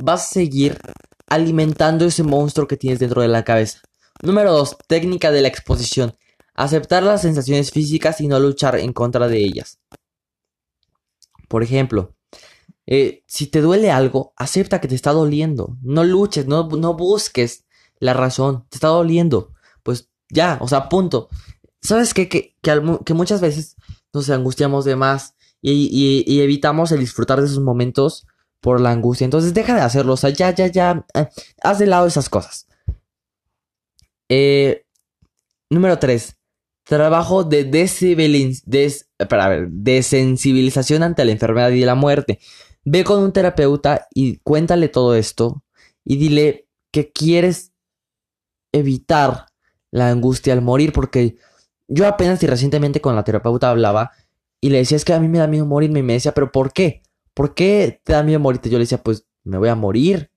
vas 0.00 0.24
a 0.24 0.32
seguir 0.32 0.76
alimentando 1.28 2.04
ese 2.04 2.24
monstruo 2.24 2.66
que 2.66 2.76
tienes 2.76 2.98
dentro 2.98 3.22
de 3.22 3.28
la 3.28 3.44
cabeza. 3.44 3.78
Número 4.22 4.52
2. 4.54 4.78
Técnica 4.88 5.30
de 5.30 5.42
la 5.42 5.48
exposición. 5.48 6.16
Aceptar 6.54 7.04
las 7.04 7.22
sensaciones 7.22 7.70
físicas 7.70 8.20
y 8.20 8.26
no 8.26 8.40
luchar 8.40 8.76
en 8.76 8.92
contra 8.92 9.28
de 9.28 9.38
ellas. 9.38 9.78
Por 11.46 11.62
ejemplo, 11.62 12.16
eh, 12.86 13.22
si 13.26 13.46
te 13.46 13.60
duele 13.60 13.90
algo, 13.90 14.32
acepta 14.36 14.80
que 14.80 14.88
te 14.88 14.94
está 14.94 15.12
doliendo. 15.12 15.76
No 15.82 16.04
luches, 16.04 16.46
no, 16.46 16.68
no 16.68 16.94
busques 16.94 17.64
la 17.98 18.14
razón. 18.14 18.66
Te 18.68 18.76
está 18.76 18.88
doliendo. 18.88 19.52
Pues 19.82 20.10
ya, 20.28 20.58
o 20.60 20.68
sea, 20.68 20.88
punto. 20.88 21.28
¿Sabes 21.80 22.14
qué? 22.14 22.28
Que, 22.28 22.56
que, 22.62 23.14
muchas 23.14 23.40
veces 23.40 23.76
nos 24.12 24.30
angustiamos 24.30 24.84
de 24.84 24.96
más 24.96 25.34
y, 25.60 26.40
evitamos 26.40 26.92
el 26.92 27.00
disfrutar 27.00 27.40
de 27.40 27.46
esos 27.46 27.60
momentos 27.60 28.26
por 28.60 28.80
la 28.80 28.90
angustia. 28.90 29.24
Entonces 29.24 29.54
deja 29.54 29.74
de 29.74 29.80
hacerlo. 29.82 30.14
O 30.14 30.16
sea, 30.16 30.30
ya, 30.30 30.54
ya, 30.54 30.66
ya. 30.66 31.06
Eh, 31.14 31.28
haz 31.62 31.78
de 31.78 31.86
lado 31.86 32.06
esas 32.06 32.28
cosas. 32.28 32.66
Eh, 34.28 34.84
número 35.70 35.98
3. 35.98 36.36
Trabajo 36.84 37.44
de 37.44 37.64
desensibilización 39.70 41.02
ante 41.04 41.24
la 41.24 41.32
enfermedad 41.32 41.70
y 41.70 41.84
la 41.84 41.94
muerte. 41.94 42.40
Ve 42.84 43.04
con 43.04 43.22
un 43.22 43.32
terapeuta 43.32 44.08
y 44.12 44.38
cuéntale 44.38 44.88
todo 44.88 45.14
esto 45.14 45.62
y 46.04 46.16
dile 46.16 46.66
que 46.90 47.12
quieres 47.12 47.72
evitar 48.72 49.46
la 49.90 50.10
angustia 50.10 50.52
al 50.52 50.62
morir 50.62 50.92
porque 50.92 51.36
yo 51.86 52.06
apenas 52.06 52.42
y 52.42 52.46
recientemente 52.46 53.00
con 53.00 53.14
la 53.14 53.24
terapeuta 53.24 53.70
hablaba 53.70 54.12
y 54.60 54.70
le 54.70 54.78
decía 54.78 54.96
es 54.96 55.04
que 55.04 55.12
a 55.12 55.20
mí 55.20 55.28
me 55.28 55.38
da 55.38 55.46
miedo 55.46 55.66
morirme 55.66 56.00
y 56.00 56.02
me 56.02 56.14
decía 56.14 56.32
pero 56.32 56.50
¿por 56.50 56.72
qué? 56.72 57.02
¿Por 57.34 57.54
qué 57.54 58.00
te 58.02 58.12
da 58.14 58.22
miedo 58.22 58.40
morirte? 58.40 58.70
Yo 58.70 58.78
le 58.78 58.84
decía 58.84 59.02
pues 59.02 59.26
me 59.44 59.58
voy 59.58 59.68
a 59.68 59.74
morir. 59.74 60.30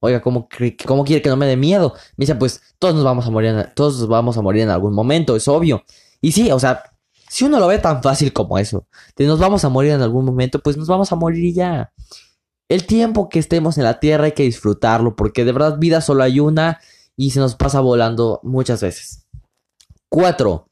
Oiga, 0.00 0.20
¿cómo, 0.20 0.48
¿cómo 0.86 1.04
quiere 1.04 1.22
que 1.22 1.28
no 1.28 1.36
me 1.36 1.46
dé 1.46 1.56
miedo? 1.56 1.94
Me 2.16 2.24
decía 2.24 2.38
pues 2.38 2.62
todos 2.78 2.94
nos 2.94 3.04
vamos 3.04 3.26
a 3.26 3.30
morir, 3.30 3.68
todos 3.74 4.00
nos 4.00 4.08
vamos 4.08 4.36
a 4.36 4.42
morir 4.42 4.62
en 4.62 4.70
algún 4.70 4.94
momento, 4.94 5.36
es 5.36 5.46
obvio. 5.46 5.84
Y 6.20 6.32
sí, 6.32 6.50
o 6.50 6.58
sea, 6.58 6.82
si 7.32 7.46
uno 7.46 7.58
lo 7.58 7.66
ve 7.66 7.78
tan 7.78 8.02
fácil 8.02 8.30
como 8.34 8.58
eso, 8.58 8.86
de 9.16 9.24
nos 9.24 9.38
vamos 9.38 9.64
a 9.64 9.70
morir 9.70 9.92
en 9.92 10.02
algún 10.02 10.26
momento, 10.26 10.58
pues 10.58 10.76
nos 10.76 10.86
vamos 10.86 11.12
a 11.12 11.16
morir 11.16 11.54
ya. 11.54 11.90
El 12.68 12.84
tiempo 12.84 13.30
que 13.30 13.38
estemos 13.38 13.78
en 13.78 13.84
la 13.84 14.00
tierra 14.00 14.26
hay 14.26 14.32
que 14.32 14.42
disfrutarlo, 14.42 15.16
porque 15.16 15.46
de 15.46 15.52
verdad 15.52 15.78
vida 15.78 16.02
solo 16.02 16.24
hay 16.24 16.40
una 16.40 16.78
y 17.16 17.30
se 17.30 17.40
nos 17.40 17.54
pasa 17.54 17.80
volando 17.80 18.38
muchas 18.42 18.82
veces. 18.82 19.24
4. 20.10 20.68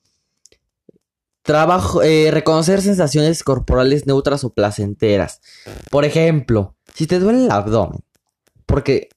Trabajo, 1.40 2.02
eh, 2.02 2.30
reconocer 2.30 2.82
sensaciones 2.82 3.42
corporales 3.42 4.06
neutras 4.06 4.44
o 4.44 4.52
placenteras. 4.52 5.40
Por 5.90 6.04
ejemplo, 6.04 6.76
si 6.94 7.06
te 7.06 7.20
duele 7.20 7.44
el 7.44 7.50
abdomen, 7.50 8.00
porque 8.66 9.08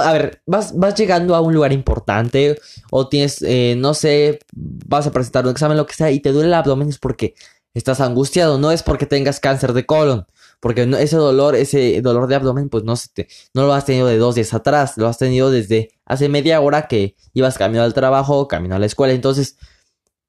a 0.00 0.12
ver, 0.12 0.42
vas, 0.46 0.76
vas 0.76 0.94
llegando 0.94 1.34
a 1.34 1.40
un 1.40 1.54
lugar 1.54 1.72
importante 1.72 2.58
o 2.90 3.08
tienes, 3.08 3.42
eh, 3.42 3.74
no 3.78 3.94
sé, 3.94 4.38
vas 4.54 5.06
a 5.06 5.12
presentar 5.12 5.44
un 5.44 5.50
examen, 5.50 5.76
lo 5.76 5.86
que 5.86 5.94
sea, 5.94 6.10
y 6.10 6.20
te 6.20 6.32
duele 6.32 6.48
el 6.48 6.54
abdomen 6.54 6.88
es 6.88 6.98
porque 6.98 7.34
estás 7.74 8.00
angustiado, 8.00 8.58
no 8.58 8.70
es 8.70 8.82
porque 8.82 9.06
tengas 9.06 9.40
cáncer 9.40 9.72
de 9.72 9.86
colon. 9.86 10.26
Porque 10.60 10.88
ese 10.98 11.16
dolor, 11.16 11.56
ese 11.56 12.00
dolor 12.00 12.26
de 12.26 12.36
abdomen, 12.36 12.70
pues 12.70 12.84
no, 12.84 12.96
se 12.96 13.08
te, 13.12 13.28
no 13.52 13.66
lo 13.66 13.74
has 13.74 13.84
tenido 13.84 14.06
de 14.06 14.16
dos 14.16 14.34
días 14.34 14.54
atrás, 14.54 14.96
lo 14.96 15.06
has 15.08 15.18
tenido 15.18 15.50
desde 15.50 15.90
hace 16.06 16.30
media 16.30 16.58
hora 16.62 16.88
que 16.88 17.16
ibas 17.34 17.58
camino 17.58 17.82
al 17.82 17.92
trabajo, 17.92 18.48
camino 18.48 18.74
a 18.74 18.78
la 18.78 18.86
escuela. 18.86 19.12
Entonces, 19.12 19.58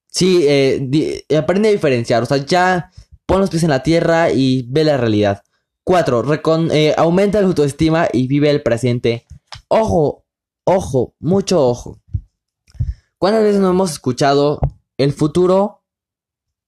sí, 0.10 0.43
eh, 0.45 1.25
aprende 1.38 1.69
a 1.69 1.71
diferenciar. 1.71 2.21
O 2.21 2.25
sea, 2.25 2.38
ya 2.38 2.91
pon 3.25 3.39
los 3.39 3.49
pies 3.49 3.63
en 3.63 3.69
la 3.69 3.84
tierra 3.84 4.32
y 4.32 4.65
ve 4.67 4.84
la 4.84 4.97
realidad. 4.97 5.43
Cuatro, 5.86 6.25
eh, 6.71 6.93
aumenta 6.97 7.39
la 7.39 7.47
autoestima 7.47 8.10
y 8.12 8.28
vive 8.28 8.49
el 8.49 8.62
presente 8.62 9.24
Ojo, 9.67 10.25
ojo, 10.63 11.15
mucho 11.19 11.67
ojo. 11.67 12.01
¿Cuántas 13.17 13.43
veces 13.43 13.62
no 13.62 13.69
hemos 13.69 13.91
escuchado 13.91 14.60
el 14.97 15.13
futuro 15.13 15.84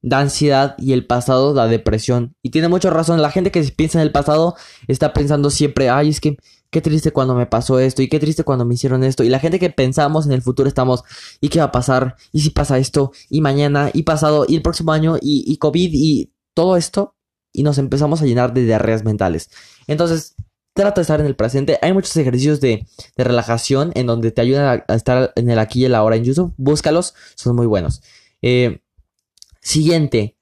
da 0.01 0.19
ansiedad 0.19 0.75
y 0.77 0.93
el 0.93 1.05
pasado 1.05 1.53
da 1.53 1.67
depresión? 1.67 2.35
Y 2.41 2.49
tiene 2.49 2.67
mucha 2.67 2.89
razón. 2.89 3.21
La 3.21 3.31
gente 3.31 3.51
que 3.51 3.61
piensa 3.63 3.99
en 3.99 4.03
el 4.03 4.11
pasado 4.11 4.55
está 4.87 5.13
pensando 5.13 5.49
siempre, 5.49 5.89
ay, 5.89 6.09
es 6.09 6.21
que 6.21 6.37
qué 6.69 6.81
triste 6.81 7.11
cuando 7.11 7.35
me 7.35 7.45
pasó 7.45 7.79
esto 7.79 8.01
y 8.01 8.09
qué 8.09 8.19
triste 8.19 8.43
cuando 8.43 8.65
me 8.65 8.73
hicieron 8.73 9.03
esto. 9.03 9.23
Y 9.23 9.29
la 9.29 9.39
gente 9.39 9.59
que 9.59 9.69
pensamos 9.69 10.25
en 10.25 10.31
el 10.31 10.41
futuro 10.41 10.67
estamos, 10.67 11.03
¿y 11.39 11.49
qué 11.49 11.59
va 11.59 11.65
a 11.65 11.71
pasar? 11.71 12.15
¿Y 12.31 12.41
si 12.41 12.49
pasa 12.49 12.77
esto? 12.77 13.11
¿Y 13.29 13.41
mañana? 13.41 13.91
¿Y 13.93 14.03
pasado? 14.03 14.45
¿Y 14.47 14.55
el 14.55 14.61
próximo 14.61 14.91
año? 14.91 15.17
¿Y, 15.21 15.43
y 15.45 15.57
COVID? 15.57 15.91
¿Y 15.93 16.33
todo 16.53 16.77
esto? 16.77 17.15
Y 17.53 17.63
nos 17.63 17.77
empezamos 17.77 18.21
a 18.21 18.25
llenar 18.25 18.53
de 18.53 18.65
diarreas 18.65 19.03
mentales. 19.03 19.49
Entonces, 19.87 20.35
trata 20.77 21.01
de 21.01 21.01
estar 21.01 21.19
en 21.19 21.25
el 21.25 21.35
presente. 21.35 21.77
Hay 21.81 21.91
muchos 21.91 22.15
ejercicios 22.15 22.61
de, 22.61 22.87
relajación 23.17 23.91
en 23.95 24.07
donde 24.07 24.31
te 24.31 24.41
ayudan 24.41 24.83
a, 24.87 24.95
estar 24.95 25.33
en 25.35 25.49
el 25.49 25.59
aquí 25.59 25.81
y 25.81 25.85
el 25.85 25.95
ahora 25.95 26.15
en 26.15 26.23
YouTube. 26.23 26.53
Búscalos, 26.55 27.15
son 27.35 27.55
muy 27.57 27.65
buenos. 27.65 28.01
Eh, 28.41 28.81
siguiente. 29.61 30.37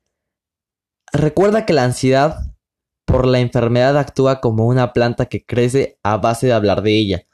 Recuerda 1.11 1.65
que 1.65 1.73
la 1.73 1.85
ansiedad 1.85 2.53
por 3.05 3.25
la 3.25 3.39
enfermedad 3.39 3.97
actúa 3.97 4.41
como 4.41 4.67
una 4.67 4.93
planta 4.93 5.27
que 5.27 5.45
crece 5.45 5.97
a 6.03 6.17
base 6.17 6.47
de 6.47 6.53
hablar 6.53 6.81
de 6.83 6.97
ella. 6.97 7.27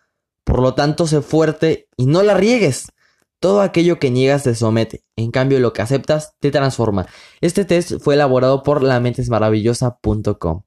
Por 0.44 0.62
lo 0.62 0.76
tanto, 0.76 1.08
sé 1.08 1.22
fuerte 1.22 1.90
y 1.98 2.06
no 2.06 2.24
la 2.24 2.36
riegues. 2.36 2.92
Todo 3.40 3.62
aquello 3.62 3.98
que 3.98 4.12
niegas 4.12 4.44
te 4.44 4.54
somete, 4.54 5.04
en 5.16 5.32
cambio 5.32 5.60
lo 5.60 5.74
que 5.74 5.82
aceptas 5.82 6.36
te 6.40 6.52
transforma. 6.52 7.08
Este 7.42 7.66
test 7.66 7.94
fue 8.00 8.14
elaborado 8.14 8.62
por 8.62 8.84
lamentesmaravillosa.com. 8.84 10.62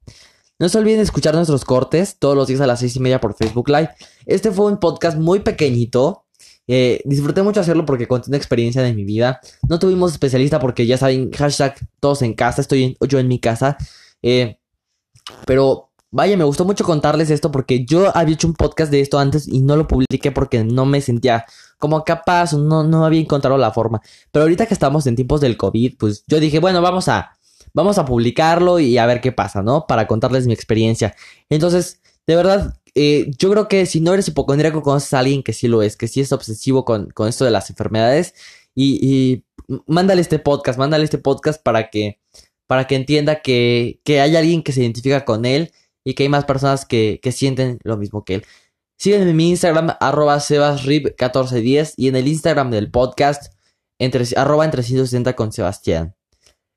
No 0.57 0.69
se 0.69 0.77
olviden 0.77 1.01
escuchar 1.01 1.35
nuestros 1.35 1.65
cortes 1.65 2.17
todos 2.17 2.33
los 2.33 2.47
días 2.47 2.61
a 2.61 2.67
las 2.67 2.79
seis 2.79 2.95
y 2.95 3.01
media 3.01 3.19
por 3.19 3.35
Facebook 3.35 3.67
Live. 3.67 3.89
Este 4.25 4.51
fue 4.51 4.67
un 4.67 4.79
podcast 4.79 5.17
muy 5.17 5.39
pequeñito. 5.39 6.25
Eh, 6.65 7.01
disfruté 7.03 7.43
mucho 7.43 7.59
hacerlo 7.59 7.85
porque 7.85 8.07
conté 8.07 8.29
una 8.29 8.37
experiencia 8.37 8.81
de 8.81 8.93
mi 8.93 9.03
vida. 9.03 9.41
No 9.67 9.79
tuvimos 9.79 10.13
especialista 10.13 10.59
porque 10.59 10.87
ya 10.87 10.97
saben, 10.97 11.29
hashtag 11.33 11.75
todos 11.99 12.21
en 12.21 12.33
casa, 12.33 12.61
estoy 12.61 12.97
yo 13.01 13.19
en 13.19 13.27
mi 13.27 13.39
casa. 13.39 13.75
Eh, 14.21 14.57
pero 15.45 15.91
vaya, 16.09 16.37
me 16.37 16.45
gustó 16.45 16.63
mucho 16.63 16.85
contarles 16.85 17.31
esto 17.31 17.51
porque 17.51 17.85
yo 17.85 18.15
había 18.15 18.35
hecho 18.35 18.47
un 18.47 18.53
podcast 18.53 18.89
de 18.91 19.01
esto 19.01 19.19
antes 19.19 19.49
y 19.49 19.59
no 19.59 19.75
lo 19.75 19.87
publiqué 19.87 20.31
porque 20.31 20.63
no 20.63 20.85
me 20.85 21.01
sentía 21.01 21.45
como 21.77 22.05
capaz, 22.05 22.53
no, 22.53 22.85
no 22.85 23.05
había 23.05 23.19
encontrado 23.19 23.57
la 23.57 23.71
forma. 23.71 24.01
Pero 24.31 24.43
ahorita 24.43 24.67
que 24.67 24.73
estamos 24.73 25.05
en 25.05 25.17
tiempos 25.17 25.41
del 25.41 25.57
COVID, 25.57 25.97
pues 25.97 26.23
yo 26.27 26.39
dije, 26.39 26.59
bueno, 26.59 26.81
vamos 26.81 27.09
a 27.09 27.35
vamos 27.75 27.99
a 27.99 28.05
publicarlo 28.05 28.79
y 28.79 28.97
a 28.97 29.05
ver 29.05 29.21
qué 29.21 29.31
pasa, 29.31 29.61
¿no? 29.61 29.85
Para 29.85 30.07
contarles 30.07 30.47
mi 30.47 30.53
experiencia. 30.53 31.15
Entonces, 31.49 32.01
de 32.25 32.35
verdad, 32.35 32.79
eh, 32.95 33.31
yo 33.37 33.51
creo 33.51 33.67
que 33.67 33.85
si 33.85 33.99
no 34.01 34.13
eres 34.13 34.27
hipocondríaco, 34.29 34.81
conoces 34.81 35.13
a 35.13 35.19
alguien 35.19 35.43
que 35.43 35.53
sí 35.53 35.67
lo 35.67 35.83
es, 35.83 35.97
que 35.97 36.07
sí 36.07 36.21
es 36.21 36.31
obsesivo 36.31 36.85
con, 36.85 37.13
esto 37.27 37.45
de 37.45 37.51
las 37.51 37.69
enfermedades. 37.69 38.33
Y, 38.73 39.43
mándale 39.87 40.21
este 40.21 40.39
podcast, 40.39 40.79
mándale 40.79 41.03
este 41.03 41.17
podcast 41.17 41.61
para 41.61 41.89
que, 41.89 42.19
para 42.67 42.87
que 42.87 42.95
entienda 42.95 43.41
que, 43.41 43.99
que 44.03 44.21
hay 44.21 44.35
alguien 44.35 44.63
que 44.63 44.71
se 44.71 44.81
identifica 44.81 45.25
con 45.25 45.45
él 45.45 45.71
y 46.05 46.13
que 46.13 46.23
hay 46.23 46.29
más 46.29 46.45
personas 46.45 46.85
que, 46.85 47.19
sienten 47.31 47.79
lo 47.83 47.97
mismo 47.97 48.23
que 48.23 48.35
él. 48.35 48.45
Sígueme 48.97 49.29
en 49.29 49.35
mi 49.35 49.49
Instagram, 49.49 49.97
arroba 49.99 50.37
sebasrib1410 50.37 51.93
y 51.97 52.07
en 52.07 52.15
el 52.15 52.27
Instagram 52.27 52.71
del 52.71 52.89
podcast, 52.91 53.53
entre, 53.99 54.25
arroba 54.37 54.65
entre 54.65 54.83
160 54.83 55.35
con 55.35 55.51
Sebastián. 55.51 56.14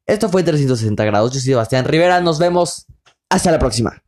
Esto 0.08 0.30
fue 0.30 0.42
360 0.42 1.04
grados. 1.04 1.32
Yo 1.32 1.38
soy 1.38 1.52
Sebastián 1.52 1.84
Rivera. 1.84 2.20
Nos 2.20 2.38
vemos. 2.38 2.86
Hasta 3.28 3.52
la 3.52 3.58
próxima. 3.58 4.02